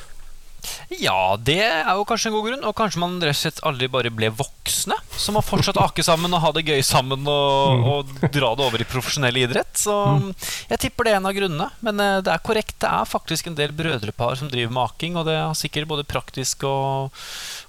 [0.88, 2.64] Ja, det er jo kanskje en god grunn.
[2.64, 4.96] Og kanskje man rett og slett aldri bare ble voksne.
[5.18, 7.86] som har fortsatt ake sammen og ha det gøy sammen og, mm.
[7.90, 9.74] og dra det over i profesjonell idrett.
[9.76, 10.28] Så mm.
[10.72, 11.68] jeg tipper det er en av grunnene.
[11.84, 12.78] Men eh, det er korrekt.
[12.80, 16.08] Det er faktisk en del brødrepar som driver med aking, og det har sikkert både
[16.08, 17.16] praktisk og,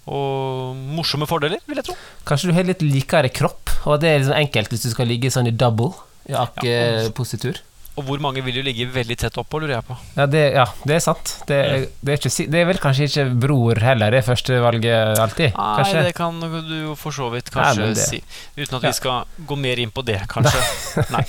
[0.08, 1.98] og morsomme fordeler, vil jeg tro.
[2.30, 5.34] Kanskje du har litt likere kropp, og det er liksom enkelt hvis du skal ligge
[5.34, 5.92] sånn i double
[6.30, 7.60] i akepositur.
[7.60, 7.69] Ja,
[8.00, 9.96] og hvor mange vil jo ligge veldig tett oppå, lurer jeg på.
[10.16, 11.34] Ja, det, ja, det er sant.
[11.50, 15.58] Det er, det, er ikke, det er, vel kanskje ikke bror heller, det førstevalget alltid?
[15.58, 16.06] Nei, kanskje?
[16.08, 18.22] det kan du jo for så vidt kanskje Nei, si.
[18.56, 20.64] Uten at vi skal gå mer inn på det, kanskje.
[21.16, 21.26] Nei.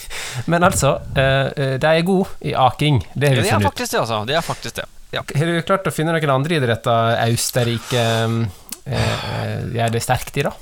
[0.53, 3.03] Men altså, uh, de er gode i aking.
[3.15, 3.71] Det har vi funnet ut.
[3.73, 4.23] Faktisk det, altså.
[4.31, 4.89] Det er faktisk det.
[5.11, 5.27] Ja.
[5.27, 10.55] Har du klart å finne noen andre idretter Austerrike uh, gjør det sterkt i, da?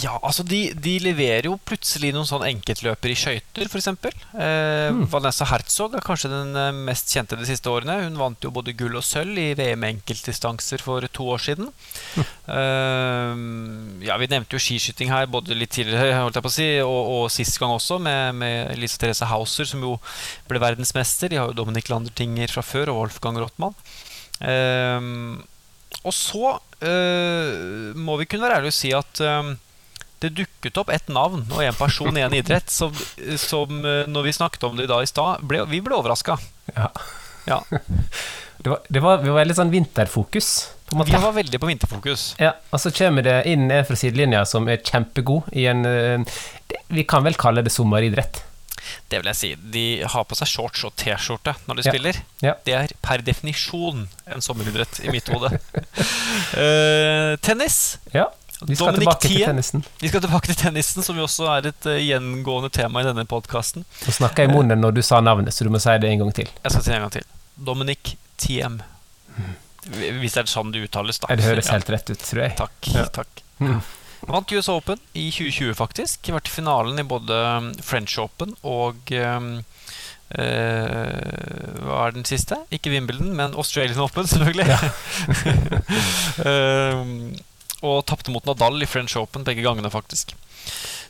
[0.00, 3.88] Ja, altså de, de, leverer jo plutselig noen sånn enkeltløpere i skøyter, f.eks.
[3.90, 5.02] Eh, mm.
[5.12, 7.98] Vanessa Herzog er kanskje den eh, mest kjente de siste årene.
[8.06, 11.68] Hun vant jo både gull og sølv i VM enkeltdistanser for to år siden.
[12.16, 12.30] Mm.
[12.56, 13.42] Eh,
[14.08, 17.10] ja, Vi nevnte jo skiskyting her både litt tidligere holdt jeg på å si, og,
[17.16, 19.98] og sist gang også, med, med Lise Therese Hauser, som jo
[20.48, 21.28] ble verdensmester.
[21.28, 23.76] De har jo Dominic Landertinger fra før, og Wolfgang Rottmann.
[24.40, 25.10] Eh,
[26.00, 29.52] og så eh, må vi kunne være ærlige og si at eh,
[30.22, 32.94] det dukket opp et navn og en person i en idrett som,
[33.40, 36.38] som eh, når vi snakket om det i dag i stad, vi ble overraska.
[36.76, 36.88] Ja.
[37.50, 37.62] ja.
[38.62, 40.52] Det, var, det var, var veldig sånn vinterfokus.
[40.92, 42.34] Vi var veldig på vinterfokus.
[42.38, 46.40] Ja, Og så kommer det inn en fra sidelinja som er kjempegod i en eh,
[46.92, 48.42] Vi kan vel kalle det sommeridrett?
[49.08, 49.50] Det vil jeg si.
[49.74, 51.94] De har på seg shorts og T-skjorte når de ja.
[51.94, 52.20] spiller.
[52.44, 52.54] Ja.
[52.66, 55.52] Det er per definisjon en sommeridrett i mitt hode.
[56.56, 57.98] uh, tennis.
[58.14, 58.28] Ja.
[58.68, 59.84] Vi skal Dominic tilbake til tennisen.
[60.00, 63.24] Vi skal tilbake til tennisen, som jo også er et uh, gjengående tema i denne
[63.28, 63.86] podkasten.
[64.06, 66.24] Nå snakka jeg i munnen når du sa navnet, så du må si det en
[66.24, 66.50] gang til.
[66.62, 67.26] Jeg skal si det en gang til.
[67.70, 68.80] Dominic Thiem.
[69.36, 69.56] Mm.
[70.20, 71.32] Hvis det er sånn det uttales, da.
[71.34, 72.54] Det høres helt rett ut, tror jeg.
[72.60, 72.92] Takk.
[72.94, 73.08] Ja.
[73.10, 73.42] takk.
[73.58, 73.80] Mm.
[74.30, 76.30] Vant US Open i 2020, faktisk.
[76.30, 79.48] Vært i finalen i både um, French Open og um,
[80.38, 82.60] uh, Hva er den siste?
[82.74, 84.68] Ikke Wimbledon, men Australian Open, selvfølgelig.
[84.70, 84.78] Ja.
[87.00, 87.32] um,
[87.82, 90.34] og tapte mot Nadal i French Open begge gangene, faktisk.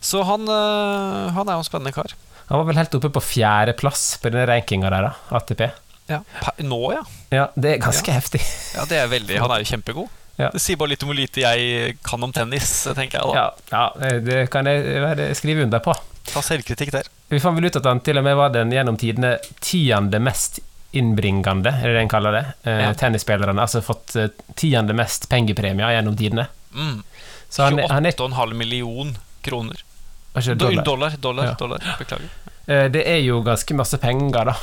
[0.02, 2.16] Så han, uh, han er jo en spennende kar.
[2.48, 5.62] Han var vel helt oppe på fjerdeplass på den rankinga der, da, ATP.
[6.11, 6.18] Ja,
[6.58, 7.04] Nå, ja.
[7.30, 7.46] ja.
[7.54, 8.18] Det er ganske ja.
[8.18, 8.42] heftig.
[8.74, 10.11] Ja, det er veldig Han er jo kjempegod.
[10.40, 10.48] Ja.
[10.50, 13.44] Det sier bare litt om hvor lite jeg kan om tennis, tenker jeg da.
[13.70, 15.94] Ja, ja det kan jeg skrive under på.
[16.32, 17.08] Ta selvkritikk der.
[17.32, 20.61] Vi fant vel ut at han til og med var den gjennom tidene tiende mest
[20.92, 22.94] innbringende, er det det en kaller det, eh, ja.
[23.00, 23.56] tennisspillerne.
[23.61, 24.28] Altså fått eh,
[24.61, 26.44] tiende mest pengepremier gjennom tidene.
[26.74, 27.02] Mm.
[27.52, 29.85] 28,5 million kroner.
[30.35, 30.85] Dollar.
[30.85, 31.54] Dollar, dollar, ja.
[31.54, 31.96] dollar.
[31.98, 32.28] Beklager.
[32.66, 34.54] Eh, det er jo ganske masse penger, da.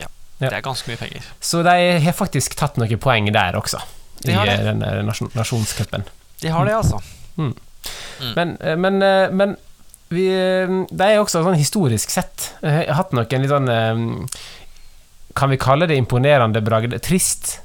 [0.00, 1.26] Ja, det er ganske mye penger.
[1.40, 3.82] Så de har faktisk tatt noen poeng der også,
[4.24, 6.08] de i denne den nasjon nasjonscupen.
[6.42, 6.98] De har det, altså.
[7.36, 7.52] Mm.
[8.22, 8.32] Mm.
[8.34, 8.98] Men, eh, men,
[9.36, 9.54] men
[10.12, 10.26] vi,
[10.90, 14.28] det er også sånn historisk sett Jeg har hatt noen litt sånn
[15.34, 16.94] Kan vi kalle det imponerende bragd?
[17.02, 17.56] Trist,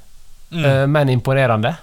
[0.50, 0.88] mm.
[0.90, 1.74] men imponerende.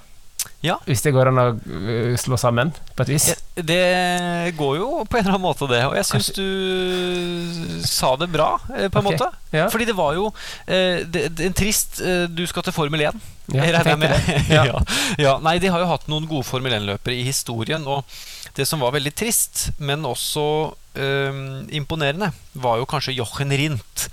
[0.66, 0.78] Ja.
[0.88, 3.28] Hvis det går an å øh, slå sammen, på et vis?
[3.32, 5.82] Ja, det går jo på en eller annen måte, det.
[5.88, 9.20] Og jeg syns du sa det bra, eh, på en okay.
[9.20, 9.30] måte.
[9.56, 9.68] Ja.
[9.72, 10.30] Fordi det var jo
[10.66, 13.20] eh, det, det, en trist eh, Du skal til Formel 1.
[13.54, 14.16] Ja, jeg med.
[14.58, 14.66] ja.
[15.22, 15.36] ja.
[15.46, 17.86] Nei, de har jo hatt noen gode Formel 1-løpere i historien.
[17.86, 18.02] Og
[18.58, 20.48] det som var veldig trist, men også
[20.96, 24.06] Um, imponerende, var jo kanskje Jochen Rindt,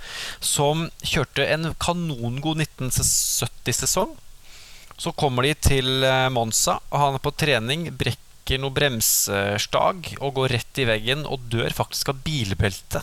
[0.43, 4.11] som kjørte en kanongod 1970-sesong
[5.03, 10.33] så kommer de til eh, Monza, og han er på trening, brekker noe bremsestag og
[10.37, 13.01] går rett i veggen og dør faktisk av bilbelte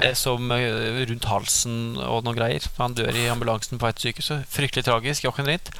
[0.00, 2.66] eh, som, eh, rundt halsen og noen greier.
[2.80, 4.32] Han dør i ambulansen på et sykehus.
[4.50, 5.26] Fryktelig tragisk.
[5.26, 5.70] Jochen Ritt.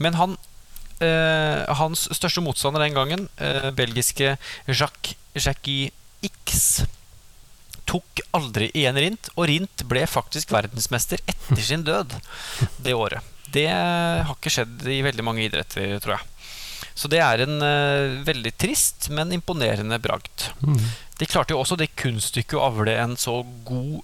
[0.00, 0.36] Men han,
[1.04, 4.36] eh, hans største motstander den gangen, eh, belgiske
[4.68, 5.92] Jacques, Jackie
[6.24, 6.86] X
[7.86, 12.16] tok aldri igjen Rint, og Rint ble faktisk verdensmester etter sin død
[12.82, 13.35] det året.
[13.52, 16.32] Det har ikke skjedd i veldig mange idretter, tror jeg.
[16.96, 20.48] Så det er en uh, veldig trist, men imponerende bragd.
[20.64, 20.80] Mm.
[21.20, 24.00] De klarte jo også det kunststykket å avle en så god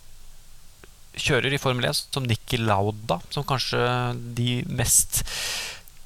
[1.13, 3.81] kjører i Formel 1 som Nikki Lauda, som kanskje
[4.37, 5.23] de mest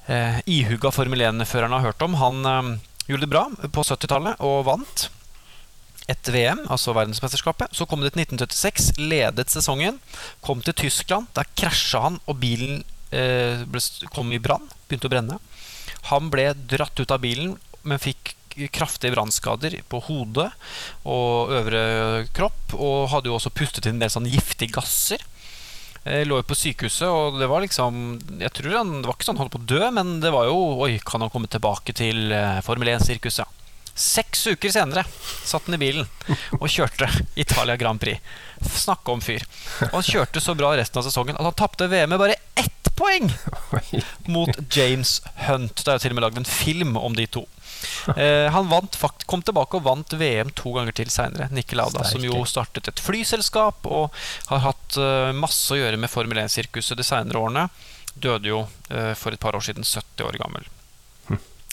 [0.07, 2.17] uh, ihuga Formel 1-førerne har hørt om.
[2.19, 2.73] Han uh,
[3.07, 5.07] gjorde det bra på 70-tallet og vant
[6.07, 7.73] et VM, altså verdensmesterskapet.
[7.75, 9.99] Så kom det til 1976, ledet sesongen.
[10.43, 11.27] Kom til Tyskland.
[11.35, 13.81] Der krasja han, og bilen eh, ble,
[14.13, 14.65] kom i brann.
[14.87, 15.39] Begynte å brenne.
[16.11, 17.55] Han ble dratt ut av bilen,
[17.87, 18.35] men fikk
[18.73, 20.49] kraftige brannskader på hodet
[21.05, 21.81] og øvre
[22.35, 22.75] kropp.
[22.75, 25.23] Og hadde jo også pustet inn en del sånn giftige gasser.
[26.07, 27.97] Jeg lå jo på sykehuset, og det var liksom
[28.39, 30.55] Jeg tror han, Det var ikke sånn holdt på å dø, men det var jo
[30.85, 32.31] Oi, kan han komme tilbake til
[32.63, 33.57] Formel 1-sirkuset?
[33.97, 35.03] Seks uker senere
[35.43, 36.05] satt han i bilen
[36.59, 38.21] og kjørte Italia Grand Prix.
[38.61, 39.41] Snakke om fyr.
[39.89, 42.76] Og han kjørte så bra resten av sesongen at han tapte VM med bare ett
[42.97, 43.29] poeng
[44.33, 45.83] mot James Hunt.
[45.83, 47.45] Det er jo til og med lagd en film om de to.
[48.15, 48.97] Eh, han vant,
[49.29, 51.49] kom tilbake og vant VM to ganger til seinere.
[51.53, 54.15] Nicky som jo startet et flyselskap og
[54.49, 57.67] har hatt uh, masse å gjøre med Formel 1-sirkuset de seinere årene.
[58.15, 60.67] Døde jo uh, for et par år siden, 70 år gammel.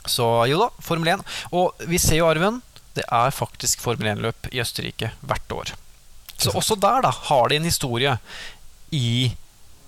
[0.04, 1.24] Så jo da, Formel 1.
[1.56, 2.60] Og vi ser jo, Arven,
[2.98, 5.72] det er faktisk Formel 1-løp i Østerrike hvert år.
[6.34, 8.18] Så også der da har de en historie
[8.92, 9.32] i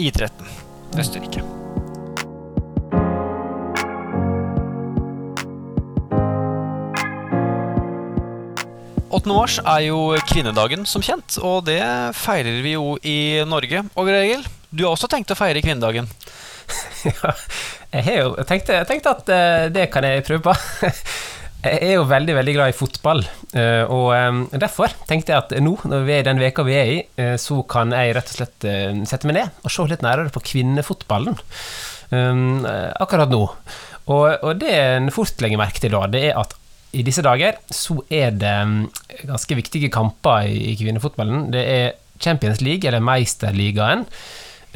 [0.00, 0.48] idretten
[0.94, 1.42] Østerrike.
[9.16, 9.32] 8.
[9.32, 11.80] mars er jo kvinnedagen, som kjent, og det
[12.14, 13.80] feirer vi jo i Norge.
[13.96, 16.06] Og Egil, du har også tenkt å feire kvinnedagen?
[17.08, 17.32] ja,
[17.94, 20.54] jeg har jo tenkt, jeg tenkte at uh, det kan jeg prøve på.
[21.66, 23.24] jeg er jo veldig veldig glad i fotball,
[23.56, 26.76] uh, og um, derfor tenkte jeg at nå, når vi er i den veka vi
[26.78, 28.68] er i, uh, så kan jeg rett og slett
[29.10, 31.38] sette meg ned og se litt nærmere på kvinnefotballen
[32.06, 33.40] akkurat nå.
[34.14, 36.52] Og, det det en fort legger merke til da, det er at
[36.96, 38.54] i disse dager så er det
[39.26, 41.48] ganske viktige kamper i, kvinnefotballen.
[41.52, 44.06] Det er Champions League, eller Meisterligaen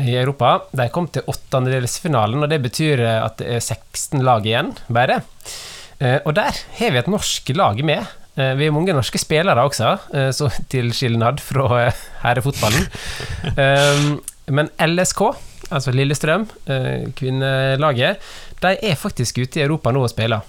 [0.01, 0.57] i Europa.
[0.77, 5.21] De kom til åttendedelsfinalen, og det betyr eh, at det er 16 lag igjen, bare.
[6.01, 8.07] Eh, og der har vi et norsk lag med.
[8.37, 9.97] Eh, vi er mange norske spillere også,
[10.37, 11.91] så til skilnad fra
[12.25, 12.89] herrefotballen.
[14.57, 15.21] Men LSK,
[15.71, 16.49] altså Lillestrøm,
[17.15, 18.25] kvinnelaget,
[18.63, 20.43] de er faktisk ute i Europa nå og spiller.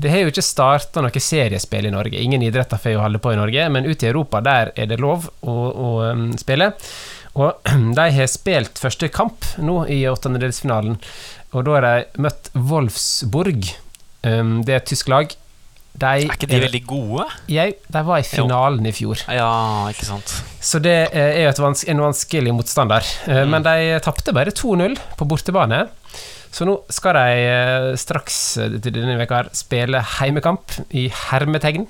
[0.00, 2.20] Det har jo ikke starta noe seriespill i Norge.
[2.22, 5.00] Ingen idretter får jo holde på i Norge, men ute i Europa der er det
[5.02, 5.90] lov å, å
[6.40, 6.70] spille.
[7.36, 10.96] Og de har spilt første kamp nå i åttendedelsfinalen,
[11.50, 13.72] og da har de møtt Wolfsburg.
[14.26, 15.32] Um, det er et tysk lag.
[16.00, 17.24] De, er ikke de veldig gode?
[17.50, 18.92] Ja, de var i finalen jo.
[18.92, 19.22] i fjor.
[19.26, 19.50] Ja,
[19.90, 20.30] ikke sant
[20.62, 23.06] Så det er jo vans en vanskelig motstander.
[23.26, 23.54] Uh, mm.
[23.54, 25.86] Men de tapte bare 2-0 på bortebane.
[26.50, 31.88] Så nå skal de uh, straks til denne veka spille heimekamp i hermetegn.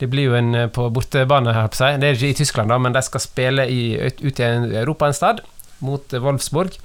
[0.00, 2.00] Det blir jo en eh, på bortebane, her på seg.
[2.00, 4.48] Det er ikke i Tyskland, da, men de skal spille i, ut i
[4.82, 5.42] Europa en sted,
[5.84, 6.76] mot eh, Wolfsburg.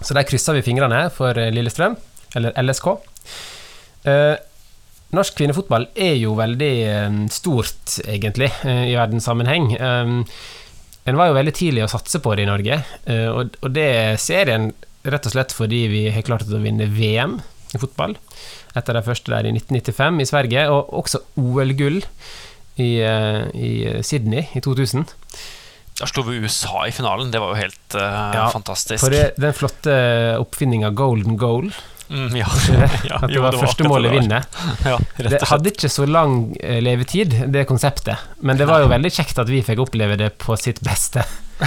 [0.00, 1.96] Så der krysser vi fingrene for eh, Lillestrøm,
[2.36, 2.90] eller LSK.
[4.04, 4.34] Eh,
[5.14, 9.72] norsk kvinnefotball er jo veldig eh, stort, egentlig, eh, i verdenssammenheng.
[11.04, 12.78] en var jo veldig tidlig å satse på det i Norge,
[13.28, 14.70] og, og det ser en
[15.04, 17.34] rett og slett fordi vi har klart å vinne VM
[17.76, 18.14] i fotball
[18.72, 22.00] etter de første der i 1995 i Sverige, og også OL-gull
[22.80, 25.04] i, i, Sydney i 2000.
[26.00, 29.04] Da slo vi USA i finalen, det var jo helt uh, ja, fantastisk.
[29.04, 29.94] For det, den flotte
[30.40, 31.68] oppfinninga golden goal
[32.08, 32.46] Mm, ja.
[32.46, 34.14] at det var første målet å
[34.92, 39.12] Ja, det hadde ikke så lang eh, levetid, det konseptet, men det var jo veldig
[39.14, 41.22] kjekt at vi fikk oppleve det på sitt beste.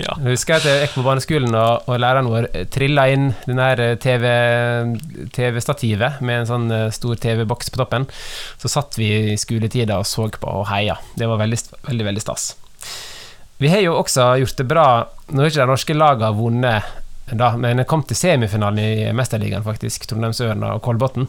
[0.00, 0.16] ja.
[0.16, 3.78] Jeg husker at jeg gikk på barneskolen, og, og læreren vår trilla inn den her
[4.00, 8.04] TV-stativet TV med en sånn eh, stor TV-boks på toppen.
[8.58, 10.96] Så satt vi i skoletida og så på og heia.
[11.18, 11.60] Det var veldig,
[11.90, 12.42] veldig, veldig stas.
[13.58, 14.84] Vi har jo også gjort det bra
[15.34, 16.82] Nå har ikke de norske lagene vunnet
[17.36, 20.06] da, men kom til semifinalen i Mesterligaen, faktisk.
[20.08, 21.28] Trondheimsørna og Kolbotn.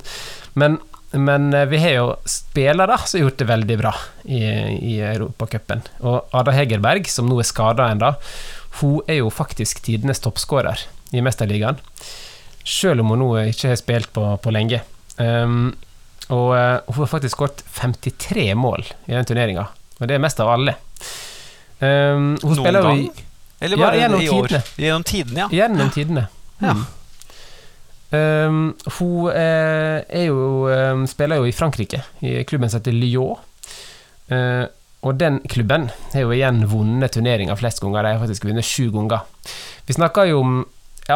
[0.60, 0.78] Men,
[1.12, 4.44] men, eh, vi har jo spillere som har gjort det veldig bra i,
[4.94, 5.84] i Europacupen.
[6.08, 8.14] Og Ada Hegerberg, som nå er skada ennå,
[8.80, 11.82] hun er jo faktisk tidenes toppskårer i Mesterligaen.
[12.64, 14.84] Selv om hun nå ikke har spilt på, på lenge.
[15.20, 15.74] Um,
[16.30, 19.66] og uh, hun har faktisk skåret 53 mål i den turneringa,
[19.98, 20.78] og det er mest av alle.
[21.82, 23.29] Um, hun Noen spiller jo i
[23.60, 24.48] eller bare ja, gjennom i år?
[24.48, 24.64] Tidene.
[24.78, 25.50] Gjennom tidene, ja.
[25.52, 26.26] Gjennom tidene.
[26.60, 26.74] Ja.
[26.78, 26.88] Mm.
[28.10, 28.62] Um,
[28.98, 33.38] hun uh, er jo um, spiller jo i Frankrike, i klubben som heter Lyon.
[34.32, 34.66] Uh,
[35.06, 38.04] og den klubben har jo igjen vunnet turneringa flest ganger.
[38.04, 39.24] De har faktisk vunnet sju ganger.
[39.88, 40.58] Vi snakker jo om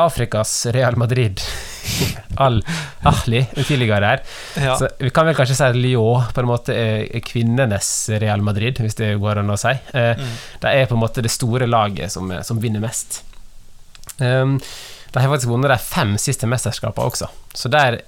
[0.02, 1.42] Afrikas Real Madrid.
[2.36, 4.24] Al-Ahli tidligere her.
[4.58, 4.78] Ja.
[4.80, 7.92] Så vi kan vel kanskje si at Lyon på en måte er kvinnenes
[8.24, 9.74] Real Madrid, hvis det går an å si.
[9.94, 10.34] Eh, mm.
[10.64, 13.22] De er på en måte det store laget som, som vinner mest.
[14.18, 14.58] Um,
[15.14, 18.02] de har faktisk vunnet de fem siste mesterskapene også, så der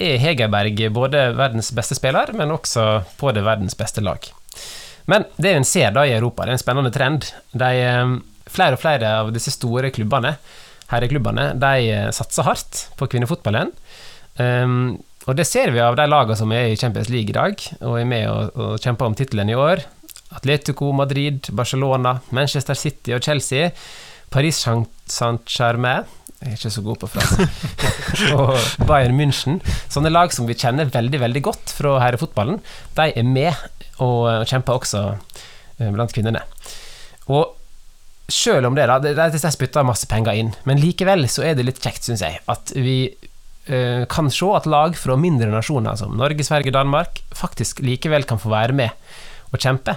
[0.00, 4.24] er Hegerberg både verdens beste spiller, men også på det verdens beste lag.
[5.10, 7.28] Men det en ser da i Europa, det er en spennende trend.
[7.52, 8.14] De, ehm,
[8.48, 10.36] flere og flere av disse store klubbene
[10.90, 13.72] herreklubbene de eh, satser hardt på kvinnefotballen.
[14.40, 14.98] Um,
[15.28, 17.98] og det ser vi av de lagene som er i Champions League i dag, og
[18.00, 19.84] er med og, og kjemper om tittelen i år.
[20.34, 23.70] Atletico Madrid, Barcelona, Manchester City og Chelsea.
[24.30, 26.06] Paris Saint-Germain
[26.40, 27.40] jeg er ikke så god på fransk.
[28.38, 29.58] og Bayern München.
[29.92, 32.62] Sånne lag som vi kjenner veldig veldig godt fra herrefotballen,
[32.96, 33.52] de er med
[34.00, 36.40] og kjemper også eh, blant kvinnene.
[37.28, 37.59] Og
[38.32, 41.82] selv om det, da, de spytter masse penger inn, men likevel så er det litt
[41.82, 46.46] kjekt, syns jeg, at vi uh, kan se at lag fra mindre nasjoner som Norge,
[46.46, 49.12] Sverige, Danmark faktisk likevel kan få være med
[49.50, 49.96] og kjempe.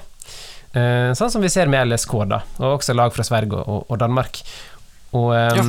[0.74, 4.00] Uh, sånn som vi ser med LSK, da, og også lag fra Sverige og, og
[4.02, 4.42] Danmark.
[5.14, 5.66] Og um, ja.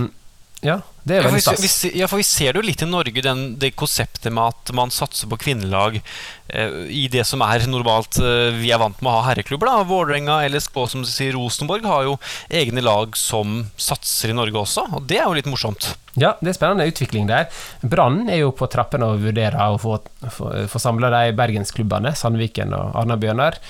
[0.65, 1.75] Ja, det er veldig stas.
[1.85, 4.71] Ja, ja, for vi ser det jo litt i Norge, den, det konseptet med at
[4.77, 9.11] man satser på kvinnelag eh, i det som er normalt eh, vi er vant med
[9.13, 9.69] å ha herreklubber.
[9.69, 12.15] da Vålerenga, LSK, som sier, Rosenborg har jo
[12.49, 15.91] egne lag som satser i Norge også, og det er jo litt morsomt.
[16.17, 17.51] Ja, det er spennende utvikling der.
[17.83, 19.99] Brann er jo på trappene og vurderer å få,
[20.33, 23.61] få, få samla de bergensklubbene, Sandviken og Arna-Bjørnar.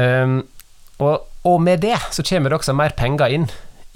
[0.00, 0.40] Um,
[1.02, 3.48] og, og, med det så kommer det også mer penger inn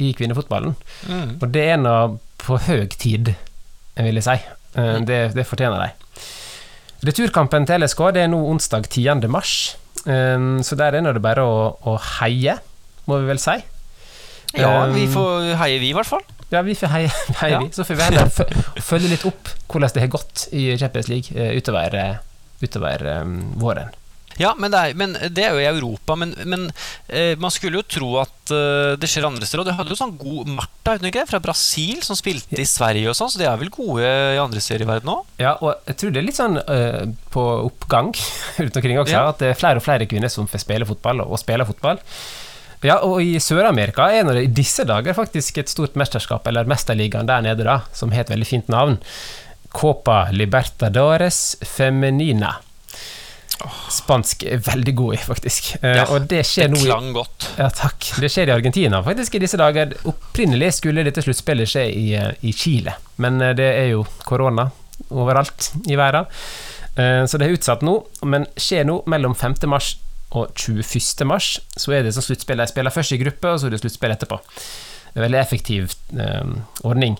[0.02, 0.74] i kvinnefotballen.
[1.07, 1.37] Mm.
[1.38, 1.96] Og det er nå
[2.44, 3.35] på høy tid,
[3.96, 4.37] vil jeg si.
[4.74, 6.24] Eh, det, det fortjener de.
[7.04, 9.28] Returkampen til LSK det er nå onsdag 10.
[9.33, 12.59] mars, eh, så der er det bare å, å heie,
[13.09, 13.59] må vi vel si.
[14.54, 16.24] Ja, vi eh, får heie, vi, i hvert fall.
[16.52, 17.11] Ja, vi får heie,
[17.42, 17.64] heie ja.
[17.64, 17.72] vi.
[17.74, 21.98] Så får vi heller følge litt opp hvordan det har gått i Champions League utover,
[22.62, 23.90] utover um, våren.
[24.40, 26.16] Ja, men det, er, men det, er, jo i Europa.
[26.18, 26.66] Men, men
[27.08, 29.62] eh, man skulle jo tro at eh, det skjer andre steder.
[29.62, 33.18] Og du hadde jo sånn god Marta ikke, fra Brasil som spilte i Sverige og
[33.18, 35.26] sånn, så de er vel gode i andre steder i verden òg?
[35.42, 38.10] Ja, og jeg tror det er litt sånn eh, på oppgang
[38.62, 39.28] rundt omkring også, ja.
[39.30, 42.02] at det er flere og flere kvinner som får spille fotball, og, og spiller fotball.
[42.84, 47.30] Ja, og i Sør-Amerika er det i disse dager faktisk et stort mesterskap, eller Mesterligaen
[47.30, 48.98] der nede, da, som har et veldig fint navn.
[49.74, 52.58] Copa Libertadores Femenina.
[53.94, 55.70] Spansk er veldig god i, faktisk.
[55.80, 57.48] Eh, ja, og det skjer det klang godt.
[57.60, 58.10] Ja, takk.
[58.20, 59.94] Det skjer i Argentina faktisk i disse dager.
[60.10, 64.68] Opprinnelig skulle dette sluttspillet skje i, eh, i, Chile, men eh, det er jo korona
[65.10, 66.30] overalt i verden.
[66.94, 67.92] Så det er utsatt nå,
[68.30, 69.56] men skjer nå mellom 5.
[69.66, 69.96] mars
[70.34, 71.24] og 21.
[71.26, 71.56] mars.
[71.76, 72.60] Så er det som sluttspill.
[72.60, 74.38] De spiller først i gruppe, og så er det sluttspill etterpå.
[75.14, 76.54] En veldig effektiv eh,
[76.86, 77.18] ordning.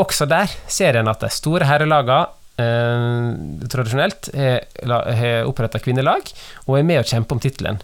[0.00, 3.30] Også der ser en at de store herrelagene eh,
[3.70, 6.28] tradisjonelt har oppretta kvinnelag
[6.66, 7.80] og er med å kjempe om tittelen.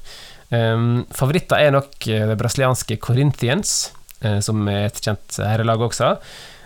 [0.50, 6.16] Um, favoritter er nok eh, det brasilianske Corinthians, eh, som er et kjent herrelag også.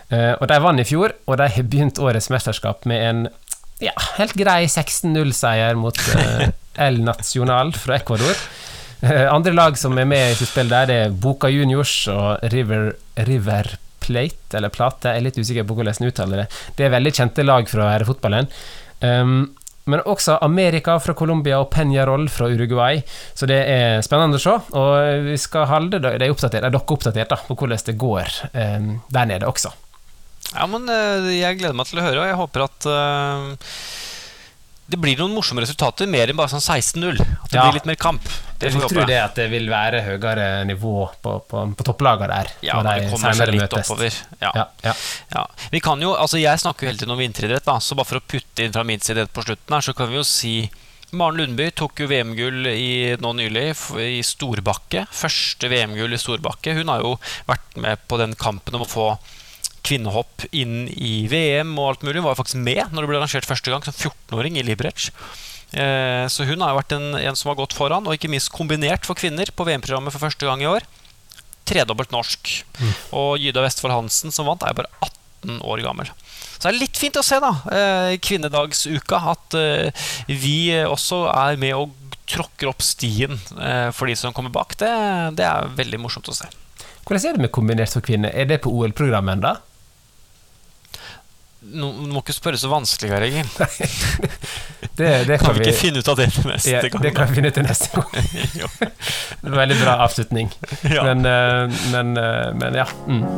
[0.09, 3.23] Eh, og De vant i fjor, og de har begynt årets mesterskap med en
[3.83, 6.47] ja, helt grei 16-0-seier mot uh,
[6.87, 8.39] El Nacional fra Ecuador.
[9.35, 12.93] andre lag som er med i spillet der, det er Boca Juniors og River,
[13.27, 16.47] River Plate, eller Plate, jeg er litt usikker på hvordan en uttaler det.
[16.77, 18.49] Det er veldig kjente lag fra herrefotballen.
[19.01, 19.37] Um,
[19.85, 23.03] men også Amerika fra Colombia og Peñarol fra Uruguay.
[23.37, 24.55] Så det er spennende å se.
[24.73, 29.29] Og vi skal holde dere oppdatert, dere oppdatert da, på hvordan det går um, der
[29.29, 29.73] nede også.
[30.55, 33.71] Ja, men eh, Jeg gleder meg til å høre, og jeg håper at uh
[34.85, 37.17] det blir noen morsomme resultater, mer enn bare sånn 16-0.
[37.17, 37.63] At det ja.
[37.65, 38.27] blir litt mer kamp.
[38.59, 42.51] Det jeg tror det at det vil være høyere nivå på, på, på topplagene der.
[42.63, 43.89] Ja, når det kommer seg litt møtes.
[43.91, 44.19] oppover.
[44.39, 44.51] Ja.
[44.85, 44.95] Ja,
[45.35, 45.43] ja.
[45.73, 48.25] Vi kan jo, altså Jeg snakker jo hele tiden om vinteridrett, så bare for å
[48.25, 50.55] putte inn fra min side på slutten her, så kan vi jo si
[51.15, 52.65] Maren Lundby tok jo VM-gull
[53.21, 53.65] nå nylig
[54.01, 55.05] i storbakke.
[55.15, 56.73] Første VM-gull i storbakke.
[56.75, 57.15] Hun har jo
[57.47, 59.09] vært med på den kampen om å få
[59.85, 62.19] kvinnehopp inn i VM og alt mulig.
[62.19, 65.11] Hun var faktisk med når det ble arrangert første gang som 14-åring i Liberec.
[65.73, 68.53] Eh, så hun har jo vært en, en, som har gått foran, og ikke minst
[68.53, 70.85] kombinert for kvinner på VM-programmet for første gang i år.
[71.65, 72.51] Tredobbelt norsk.
[72.79, 72.93] Mm.
[73.17, 76.11] Og Gyda Vestfold Hansen, som vant, er bare 18 år gammel.
[76.55, 81.61] Så det er litt fint å se, da, eh, kvinnedagsuka, at eh, vi også er
[81.61, 83.37] med og tråkker opp stien
[83.93, 84.73] for de som kommer bak.
[84.81, 84.87] Det,
[85.37, 86.47] det er veldig morsomt å se.
[87.05, 88.33] Hvordan er det med kombinert for kvinner?
[88.33, 89.51] Er det på OL-programmet ennå?
[91.65, 93.47] Nå, du må ikke spørre så vanskelig, Geir Egil.
[94.97, 97.01] det, det kan, kan, vi ikke finne ut av det til neste ja, gang?
[97.03, 98.05] Det kan vi finne ut til neste gang.
[99.41, 100.47] det var veldig bra avslutning.
[100.87, 101.03] Ja.
[101.03, 102.85] Men, uh, men, uh, men, ja.
[103.07, 103.23] Mm.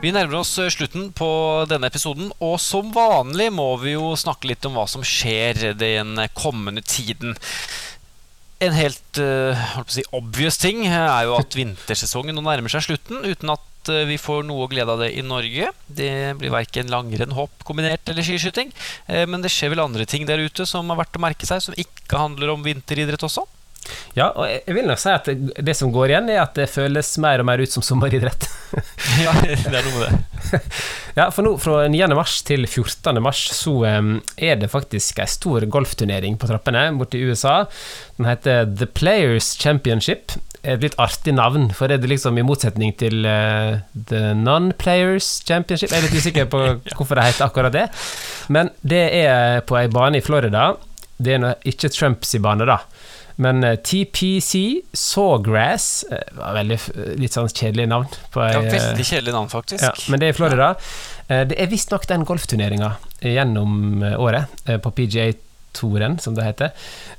[0.00, 1.26] Vi nærmer oss eh, slutten på
[1.68, 6.16] denne episoden, og som vanlig må vi jo snakke litt om hva som skjer den
[6.32, 7.36] kommende tiden.
[8.60, 13.52] En helt uh, si, obvious ting er jo at vintersesongen nå nærmer seg slutten uten
[13.54, 15.70] at uh, vi får noe glede av det i Norge.
[15.88, 18.74] Det blir verken langrenn, hopp kombinert eller skiskyting.
[19.08, 21.64] Uh, men det skjer vel andre ting der ute som er verdt å merke seg,
[21.64, 23.46] som ikke handler om vinteridrett også?
[24.16, 27.12] Ja, og jeg vil nok si at det som går igjen, er at det føles
[27.22, 28.48] mer og mer ut som sommeridrett.
[29.24, 30.60] ja, det er noe med det.
[31.18, 32.02] ja, for nå fra 9.
[32.18, 33.20] mars til 14.
[33.22, 37.64] mars så um, er det faktisk ei stor golfturnering på trappene borte i USA.
[38.18, 40.36] Den heter The Players Championship.
[40.60, 43.80] Et litt artig navn, for det er liksom i motsetning til uh,
[44.10, 45.94] The Non-Players Championship.
[45.94, 46.64] Jeg er litt usikker på
[46.98, 47.86] hvorfor det heter akkurat det,
[48.52, 50.72] men det er på ei bane i Florida.
[51.20, 52.80] Det er ikke Trumps bane, da.
[53.40, 56.78] Men eh, TPC Sawgrass uh, var veldig
[57.20, 58.08] litt sånn kjedelig navn.
[58.34, 59.84] På, ja, veldig kjedelig navn, faktisk.
[59.84, 60.72] Ja, men det er i Florida.
[61.30, 66.70] Uh, det er visstnok den golfturneringa gjennom året på PGA-toren, som det heter,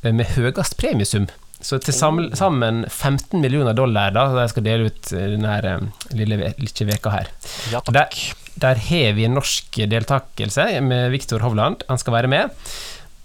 [0.01, 1.28] med høyest premiesum.
[1.61, 5.76] Så til sammen 15 millioner dollar da jeg skal dele ut denne
[6.17, 7.30] lille, lille veka her.
[7.69, 8.17] Ja, der,
[8.65, 11.86] der har vi en norsk deltakelse med Viktor Hovland.
[11.89, 12.65] Han skal være med.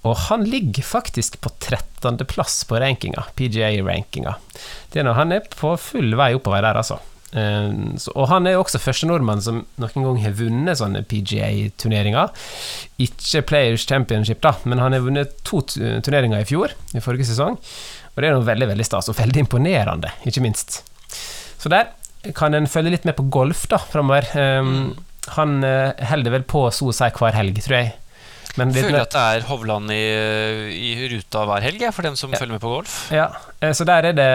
[0.06, 4.36] Og han ligger faktisk på 13.-plass på rankinga, PGA-rankinga.
[4.92, 7.00] Det er når han er på full vei oppover der, altså.
[8.00, 12.30] Så, og han er jo også første nordmann som noen gang har vunnet sånne PGA-turneringer.
[13.02, 17.58] Ikke Players Championship, da, men han har vunnet to turneringer i fjor, i forrige sesong.
[18.14, 20.80] Og det er noe veldig veldig stas, og veldig imponerende, ikke minst.
[21.60, 21.90] Så der
[22.36, 24.30] kan en følge litt med på golf da, framover.
[24.32, 24.94] Um,
[25.36, 27.94] han uh, holder vel på så å si hver helg, tror jeg.
[28.56, 30.02] Men jeg føler at det er Hovland i,
[30.72, 32.40] i ruta hver helg, for dem som ja.
[32.40, 32.98] følger med på golf.
[33.14, 33.30] Ja,
[33.60, 34.28] eh, så der er det,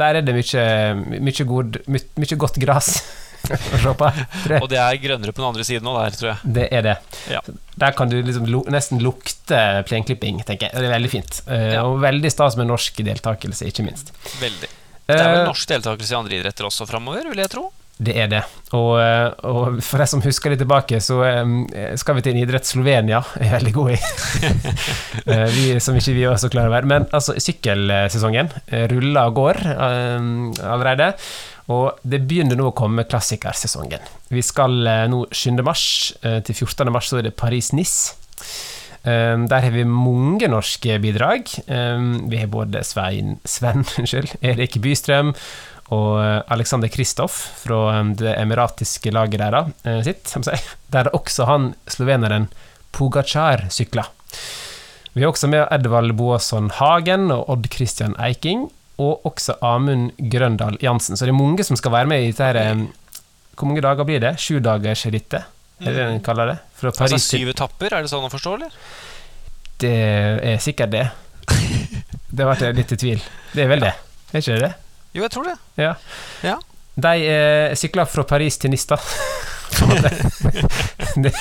[0.00, 0.64] der er det mye,
[1.22, 2.96] mye, god, mye, godt gress
[4.60, 6.52] og det er grønnere på den andre siden òg, der, tror jeg.
[6.58, 6.96] Det er det.
[7.32, 7.40] Ja.
[7.82, 10.76] Der kan du liksom lu nesten lukte plenklipping, tenker jeg.
[10.76, 11.40] Det er veldig fint.
[11.48, 11.86] Uh, ja.
[11.86, 14.12] Og veldig stas med norsk deltakelse, ikke minst.
[14.42, 14.70] Veldig.
[15.10, 17.70] Det er vel eh, norsk deltakelse i andre idretter også framover, vil jeg tro?
[18.00, 18.40] Det er det.
[18.72, 21.66] Og, eh, og, for deg som husker litt tilbake, så um,
[22.00, 24.00] skal vi til en idrett Slovenia er veldig god i.
[25.30, 26.88] Eh, vi, som ikke vi også klarer å være.
[26.88, 28.48] Men altså, sykkelsesongen
[28.90, 31.10] ruller og går allerede.
[31.70, 34.02] Og det begynner nå å komme klassikersesongen.
[34.32, 34.80] Vi skal
[35.12, 35.60] nå 7.
[35.66, 35.84] mars
[36.22, 36.90] til 14.
[36.90, 38.16] mars, så er det Paris-Nice.
[39.00, 41.52] Um, der har vi mange norske bidrag.
[41.68, 45.34] Um, vi har både Svein, Sven unnskyld, Erik Bystrøm
[45.90, 50.34] og eh, Alexander Kristoff fra eh, det emiratiske laget der, eh, sitt,
[50.94, 52.48] der også han sloveneren
[52.94, 54.06] Pogacar sykla.
[55.12, 58.68] Vi har også med Edvald Boasson Hagen og Odd Christian Eiking,
[59.00, 61.16] og også Amund Grøndal Jansen.
[61.16, 62.64] Så det er mange som skal være med i dette
[63.56, 64.34] Hvor mange dager blir det?
[64.38, 65.48] Sjudagersrittet,
[65.80, 66.58] er det en kaller det?
[66.90, 68.76] Altså syv etapper, er det sånn å forstå, eller?
[69.80, 69.96] Det
[70.52, 71.08] er sikkert det.
[72.30, 73.22] Det har vært litt i tvil.
[73.56, 73.90] Det er vel det,
[74.30, 74.74] er ikke det?
[75.12, 75.56] Jo, jeg tror det.
[75.80, 75.94] Ja.
[76.46, 76.58] ja.
[77.00, 78.98] De eh, sykla fra Paris til Nista.
[79.80, 80.12] det,
[81.22, 81.32] det,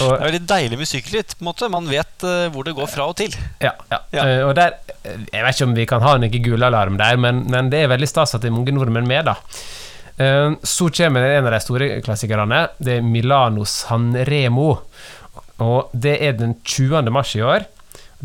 [0.00, 1.36] og, det er veldig deilig med sykkelritt.
[1.42, 3.34] Man vet uh, hvor det går fra og til.
[3.62, 4.00] Ja, ja.
[4.14, 4.26] ja.
[4.26, 4.78] Uh, og der
[5.32, 8.10] Jeg vet ikke om vi kan ha noen gulalarm der, men, men, det er veldig
[8.10, 9.36] stas at det er mange nordmenn med, da.
[10.16, 12.66] Uh, så kommer en av de store klassikerne.
[12.78, 14.70] Det er Milano San Remo.
[15.62, 17.10] Og det er den 20.
[17.14, 17.66] mars i år.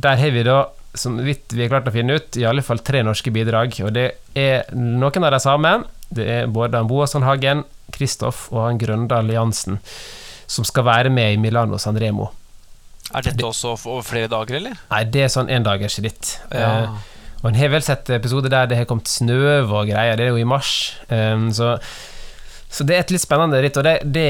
[0.02, 0.64] Der har vi da
[0.94, 3.78] som vidt vi har klart å finne ut, i alle fall tre norske bidrag.
[3.86, 5.76] Og det er noen av de samme.
[6.12, 7.64] Det er både Boasson Hagen,
[7.96, 9.80] Kristoff og han Grøndal Jansen
[10.52, 12.28] som skal være med i Milano San Remo.
[13.12, 14.78] Er dette også over flere dager, eller?
[14.92, 16.36] Nei, det er sånn endagersritt.
[16.52, 16.72] Ja.
[16.84, 17.12] Eh,
[17.42, 20.18] og en har vel sett episoder der det har kommet snø og greier.
[20.20, 20.94] Det er jo i mars.
[21.10, 21.74] Um, så,
[22.70, 24.28] så, det er et litt spennende ritt, og det, det,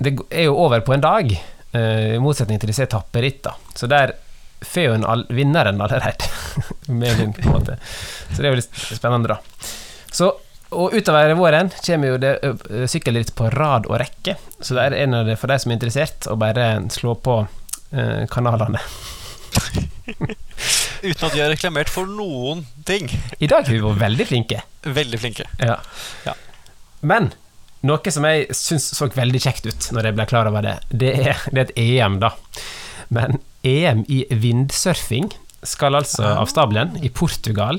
[0.00, 1.34] det er jo over på en dag.
[1.74, 3.74] Uh, I motsetning til disse etapperittene.
[3.76, 4.16] Så der
[4.64, 6.30] får jo all, vinneren allerede.
[6.86, 7.78] med min, på en måte.
[8.32, 9.68] Så det er jo litt spennende, da.
[10.12, 10.30] Så,
[10.72, 12.34] og utover våren kommer jo det
[12.90, 14.36] sykkelritt på rad og rekke.
[14.60, 17.40] Så det er en av det for de som er interessert, å bare slå på
[17.92, 18.80] eh, kanalene.
[21.02, 23.10] Uten at vi har reklamert for noen ting.
[23.38, 24.62] I dag har vi vært veldig flinke.
[24.86, 25.48] Veldig flinke.
[25.60, 25.78] Ja.
[26.26, 26.36] ja.
[27.02, 27.32] Men
[27.82, 31.12] noe som jeg syns så veldig kjekt ut når jeg ble klar over det, det
[31.18, 32.30] er, det er et EM, da.
[33.12, 35.30] Men EM i vindsurfing
[35.62, 37.78] skal altså av stabelen i Portugal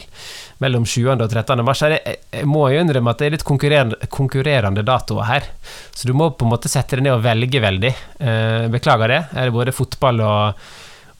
[0.63, 1.03] mellom 7.
[1.11, 1.63] og 13.
[1.67, 1.83] mars.
[1.83, 5.49] Jeg må jo innrømme at det er litt konkurrerende, datoer her,
[5.91, 7.93] så du må på en måte sette deg ned og velge veldig.
[8.23, 9.21] Eh, beklager det.
[9.35, 10.63] Er det både fotball og,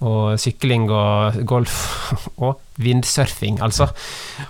[0.07, 1.76] og sykling og golf
[2.45, 3.89] og vindsurfing, altså.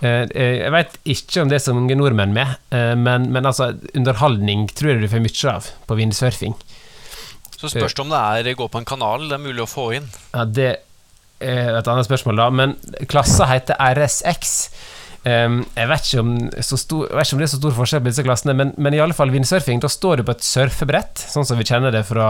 [0.06, 3.74] Eh, jeg veit ikke om det er så mange nordmenn med, eh, men, men altså,
[3.98, 6.58] underholdning tror jeg du får mye av på vindsurfing.
[7.64, 9.94] Så spørs det om det er gå på en kanal det er mulig å få
[10.00, 10.10] inn.
[10.34, 10.72] Ja, Det
[11.44, 12.50] er et annet spørsmål, da.
[12.52, 12.76] Men
[13.12, 14.54] klassa heter RSX.
[15.24, 18.26] Um, jeg, vet stor, jeg, vet ikke om det er så stor forskjell på disse
[18.28, 19.80] klassene, men, men i alle fall vindsurfing.
[19.84, 22.28] Da står du på et surfebrett, sånn som vi kjenner det fra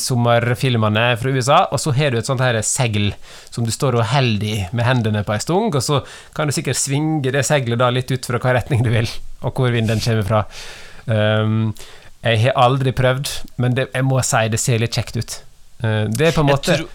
[0.00, 3.10] sommerfilmene fra USA, og så har du et sånt her segl
[3.50, 6.00] som du står og holder i med hendene på ei stung, og så
[6.36, 9.10] kan du sikkert svinge det seglet da litt ut fra hva retning du vil,
[9.42, 10.44] og hvor vinden kommer fra.
[11.04, 11.74] Um,
[12.24, 15.38] jeg har aldri prøvd, men det, jeg må si det ser litt kjekt ut.
[15.84, 16.86] Uh, det er på en måte Ja?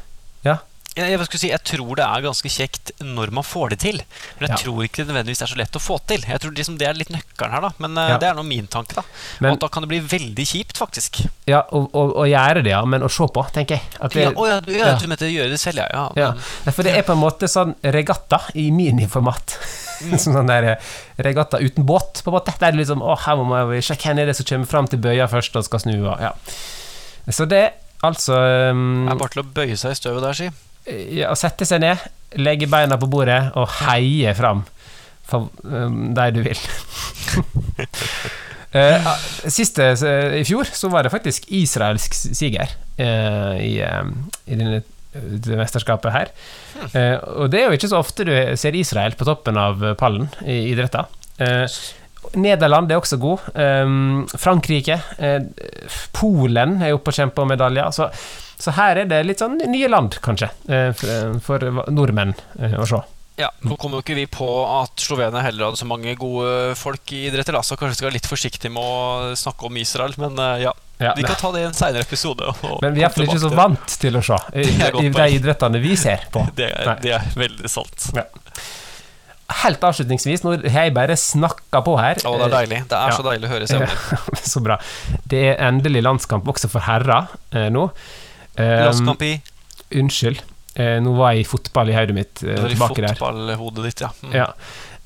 [0.99, 4.01] Jeg, si, jeg, tror det er ganske kjekt når man får det til.
[4.37, 4.59] Men jeg ja.
[4.63, 6.25] tror ikke det nødvendigvis er så lett å få til.
[6.27, 7.71] Jeg tror liksom Det er litt nøkkelen her, da.
[7.83, 8.19] Men uh, ja.
[8.21, 8.97] det er nå min tanke.
[8.97, 9.05] da
[9.39, 11.21] men, Og da kan det bli veldig kjipt, faktisk.
[11.49, 12.81] Ja, og gjøre det, ja.
[12.89, 13.99] Men å se på, tenker jeg.
[14.13, 16.07] Det, ja, å, ja, du, ja, du mente gjøre det selv, ja.
[16.19, 16.31] ja.
[16.69, 19.57] For det er på en måte sånn regatta i miniformat.
[20.03, 20.15] Mm.
[20.23, 20.89] sånn der eh,
[21.27, 22.55] regatta uten båt, på en måte.
[22.59, 24.89] Der er det liksom Å, her må vi sjekke hvem er det som kommer fram
[24.89, 25.95] til bøya først og skal snu.
[25.99, 26.33] Og, ja.
[27.29, 27.65] Så det,
[28.05, 28.37] altså
[28.73, 30.49] um, Det er bare til å bøye seg i støvet der, si
[30.89, 31.97] ja, sette seg ned,
[32.39, 34.63] legge beina på bordet og heie fram
[35.29, 36.59] for um, der du vil.
[38.77, 39.09] uh,
[39.49, 42.65] siste uh, I fjor så var det faktisk israelsk siger
[42.99, 44.81] uh, i, i denne,
[45.13, 46.27] det mesterskapet her.
[47.33, 50.69] og det er jo ikke så ofte du ser Israel på toppen av pallen i
[50.69, 51.09] idretter.
[52.37, 53.39] Nederland er også god.
[53.57, 54.99] Um, Frankrike.
[56.13, 57.89] Polen er oppe og kjemper om medaljer.
[58.59, 60.91] Så her er det litt sånn nye land, kanskje, eh,
[61.43, 62.99] for nordmenn eh, å se.
[63.39, 67.13] Ja, Nå kommer jo ikke vi på at Slovenia heller hadde så mange gode folk
[67.15, 70.11] i idretter, så kanskje vi skal være litt forsiktige med å snakke om Israel.
[70.19, 72.51] Men eh, ja, ja vi kan ta det i en seinere episode.
[72.83, 74.67] men vi er iallfall ikke så vant til å se i,
[75.05, 76.43] i de idrettene vi ser på.
[76.59, 78.11] Det er, det er veldig sant.
[78.17, 78.27] Ja.
[79.63, 82.81] Helt avslutningsvis, nå har jeg bare snakka på her Å, det er deilig.
[82.91, 83.15] Det er ja.
[83.15, 84.25] så deilig å høre stemmen.
[84.51, 84.75] så bra.
[85.31, 87.87] Det er endelig landskamp også for herrer eh, nå.
[88.59, 89.33] Landskamp i?
[89.99, 90.43] Unnskyld.
[90.79, 92.43] Eh, nå var jeg i fotball i hodet mitt.
[92.43, 94.11] Uh, det var i fotballhodet ditt, ja.
[94.23, 94.35] Mm.
[94.37, 94.47] ja.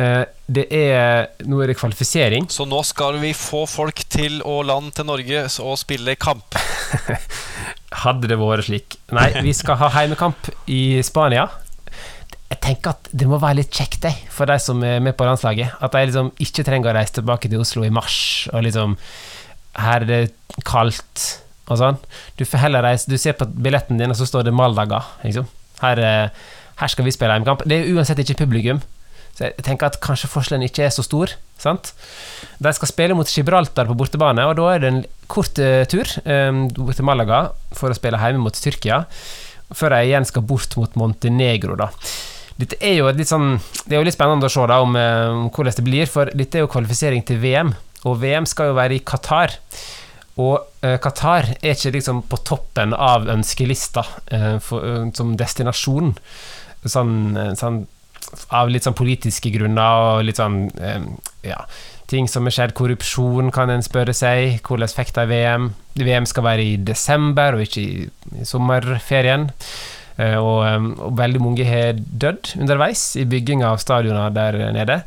[0.02, 2.48] Eh, det er Nå er det kvalifisering.
[2.52, 6.58] Så nå skal vi få folk til å land til Norge og spille kamp?
[8.04, 8.98] Hadde det vært slik.
[9.14, 11.48] Nei, vi skal ha heimekamp i Spania.
[12.50, 15.26] Jeg tenker at det må være litt kjekt det, for de som er med på
[15.26, 15.78] landslaget.
[15.82, 18.98] At de liksom ikke trenger å reise tilbake til Oslo i mars, og liksom
[19.74, 22.00] Her er det kaldt og sånn.
[22.40, 25.04] Du får heller reise Du ser på billetten din, og så står det Malaga.
[25.24, 25.48] Liksom.
[25.84, 26.44] Her, eh,
[26.82, 27.64] her, skal vi spille hjemmekamp.
[27.68, 28.82] Det er uansett ikke publikum.
[29.34, 31.32] Så jeg tenker at kanskje forskjellen ikke er så stor.
[31.58, 31.94] Sant?
[32.62, 35.02] De skal spille mot Gibraltar på bortebane, og da er det en
[35.32, 39.04] kort uh, tur um, til Malaga for å spille hjemme mot Tyrkia,
[39.74, 41.90] før de igjen skal bort mot Montenegro, da.
[42.60, 43.56] Dette er jo litt sånn
[43.88, 46.60] Det er jo litt spennende å se da om, um, hvordan det blir, for dette
[46.60, 49.56] er jo kvalifisering til VM, og VM skal jo være i Qatar.
[50.42, 54.02] Og uh, Qatar er ikke liksom på toppen av ønskelista
[54.34, 56.16] uh, for, uh, som destinasjon,
[56.84, 57.14] sånn,
[57.60, 57.84] sånn,
[58.50, 60.66] av litt sånn politiske grunner og litt sånn
[61.46, 61.60] ja,
[62.12, 62.74] ting som har skjedd.
[62.76, 64.58] Korrupsjon, kan en spørre seg.
[64.66, 65.70] Hvordan fikk de VM?
[66.02, 68.10] VM skal være i desember og ikke i,
[68.42, 69.48] i sommerferien.
[70.18, 70.60] Og,
[71.00, 75.00] og, veldig mange har dødd underveis i bygginga av stadioner der nede.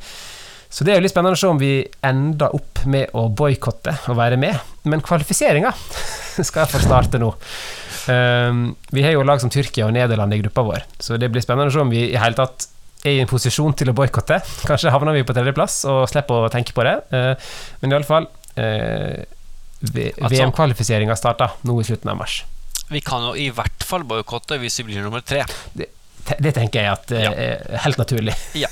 [0.68, 1.72] Så det er jo litt spennende å se om vi
[2.04, 4.56] ender opp med å boikotte og være med.
[4.90, 5.72] Men kvalifiseringa
[6.46, 7.32] skal iallfall starte nå.
[8.06, 11.42] Um, vi har jo lag som Tyrkia og Nederland i gruppa vår, så det blir
[11.42, 12.68] spennende å se om vi i hele tatt
[13.06, 14.38] er i en posisjon til å boikotte.
[14.68, 16.98] Kanskje havner vi på tredjeplass og slipper å tenke på det.
[17.10, 17.32] Uh,
[17.82, 19.24] men iallfall uh,
[19.82, 22.40] altså, VM-kvalifiseringa starter nå i slutten av mars.
[22.86, 25.42] Vi kan jo i hvert fall boikotte hvis vi blir nummer tre.
[25.74, 25.90] Det,
[26.43, 27.33] det tenker jeg at ja.
[27.33, 28.37] er helt naturlig.
[28.66, 28.70] Ja.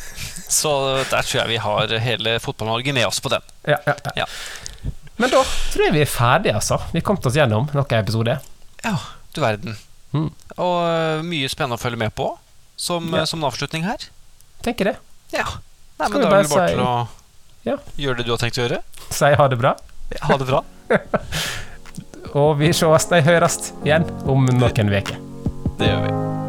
[0.55, 0.71] Så
[1.09, 3.43] der tror jeg vi har hele Fotball-Norge med oss på den.
[3.67, 4.27] Ja, ja, ja.
[5.17, 5.41] Men da
[5.73, 6.79] tror jeg vi er ferdige, altså.
[6.93, 8.45] Vi kom oss gjennom noen episoder.
[8.85, 8.95] Ja,
[9.35, 9.79] du verden.
[10.13, 10.29] Mm.
[10.61, 12.29] Og uh, mye spennende å følge med på
[12.77, 14.05] som, som avslutning her.
[14.63, 14.97] Tenker det.
[15.35, 15.47] Ja.
[15.99, 16.75] Nei, men da er det bare si...
[16.75, 16.95] til å
[17.65, 17.77] ja.
[18.05, 18.81] gjøre det du har tenkt å gjøre.
[19.11, 19.75] Si ha det bra.
[20.29, 20.65] Ha det bra.
[22.35, 25.21] Og vi sees, de høres igjen om noen uker.
[25.79, 26.44] Det gjør vi.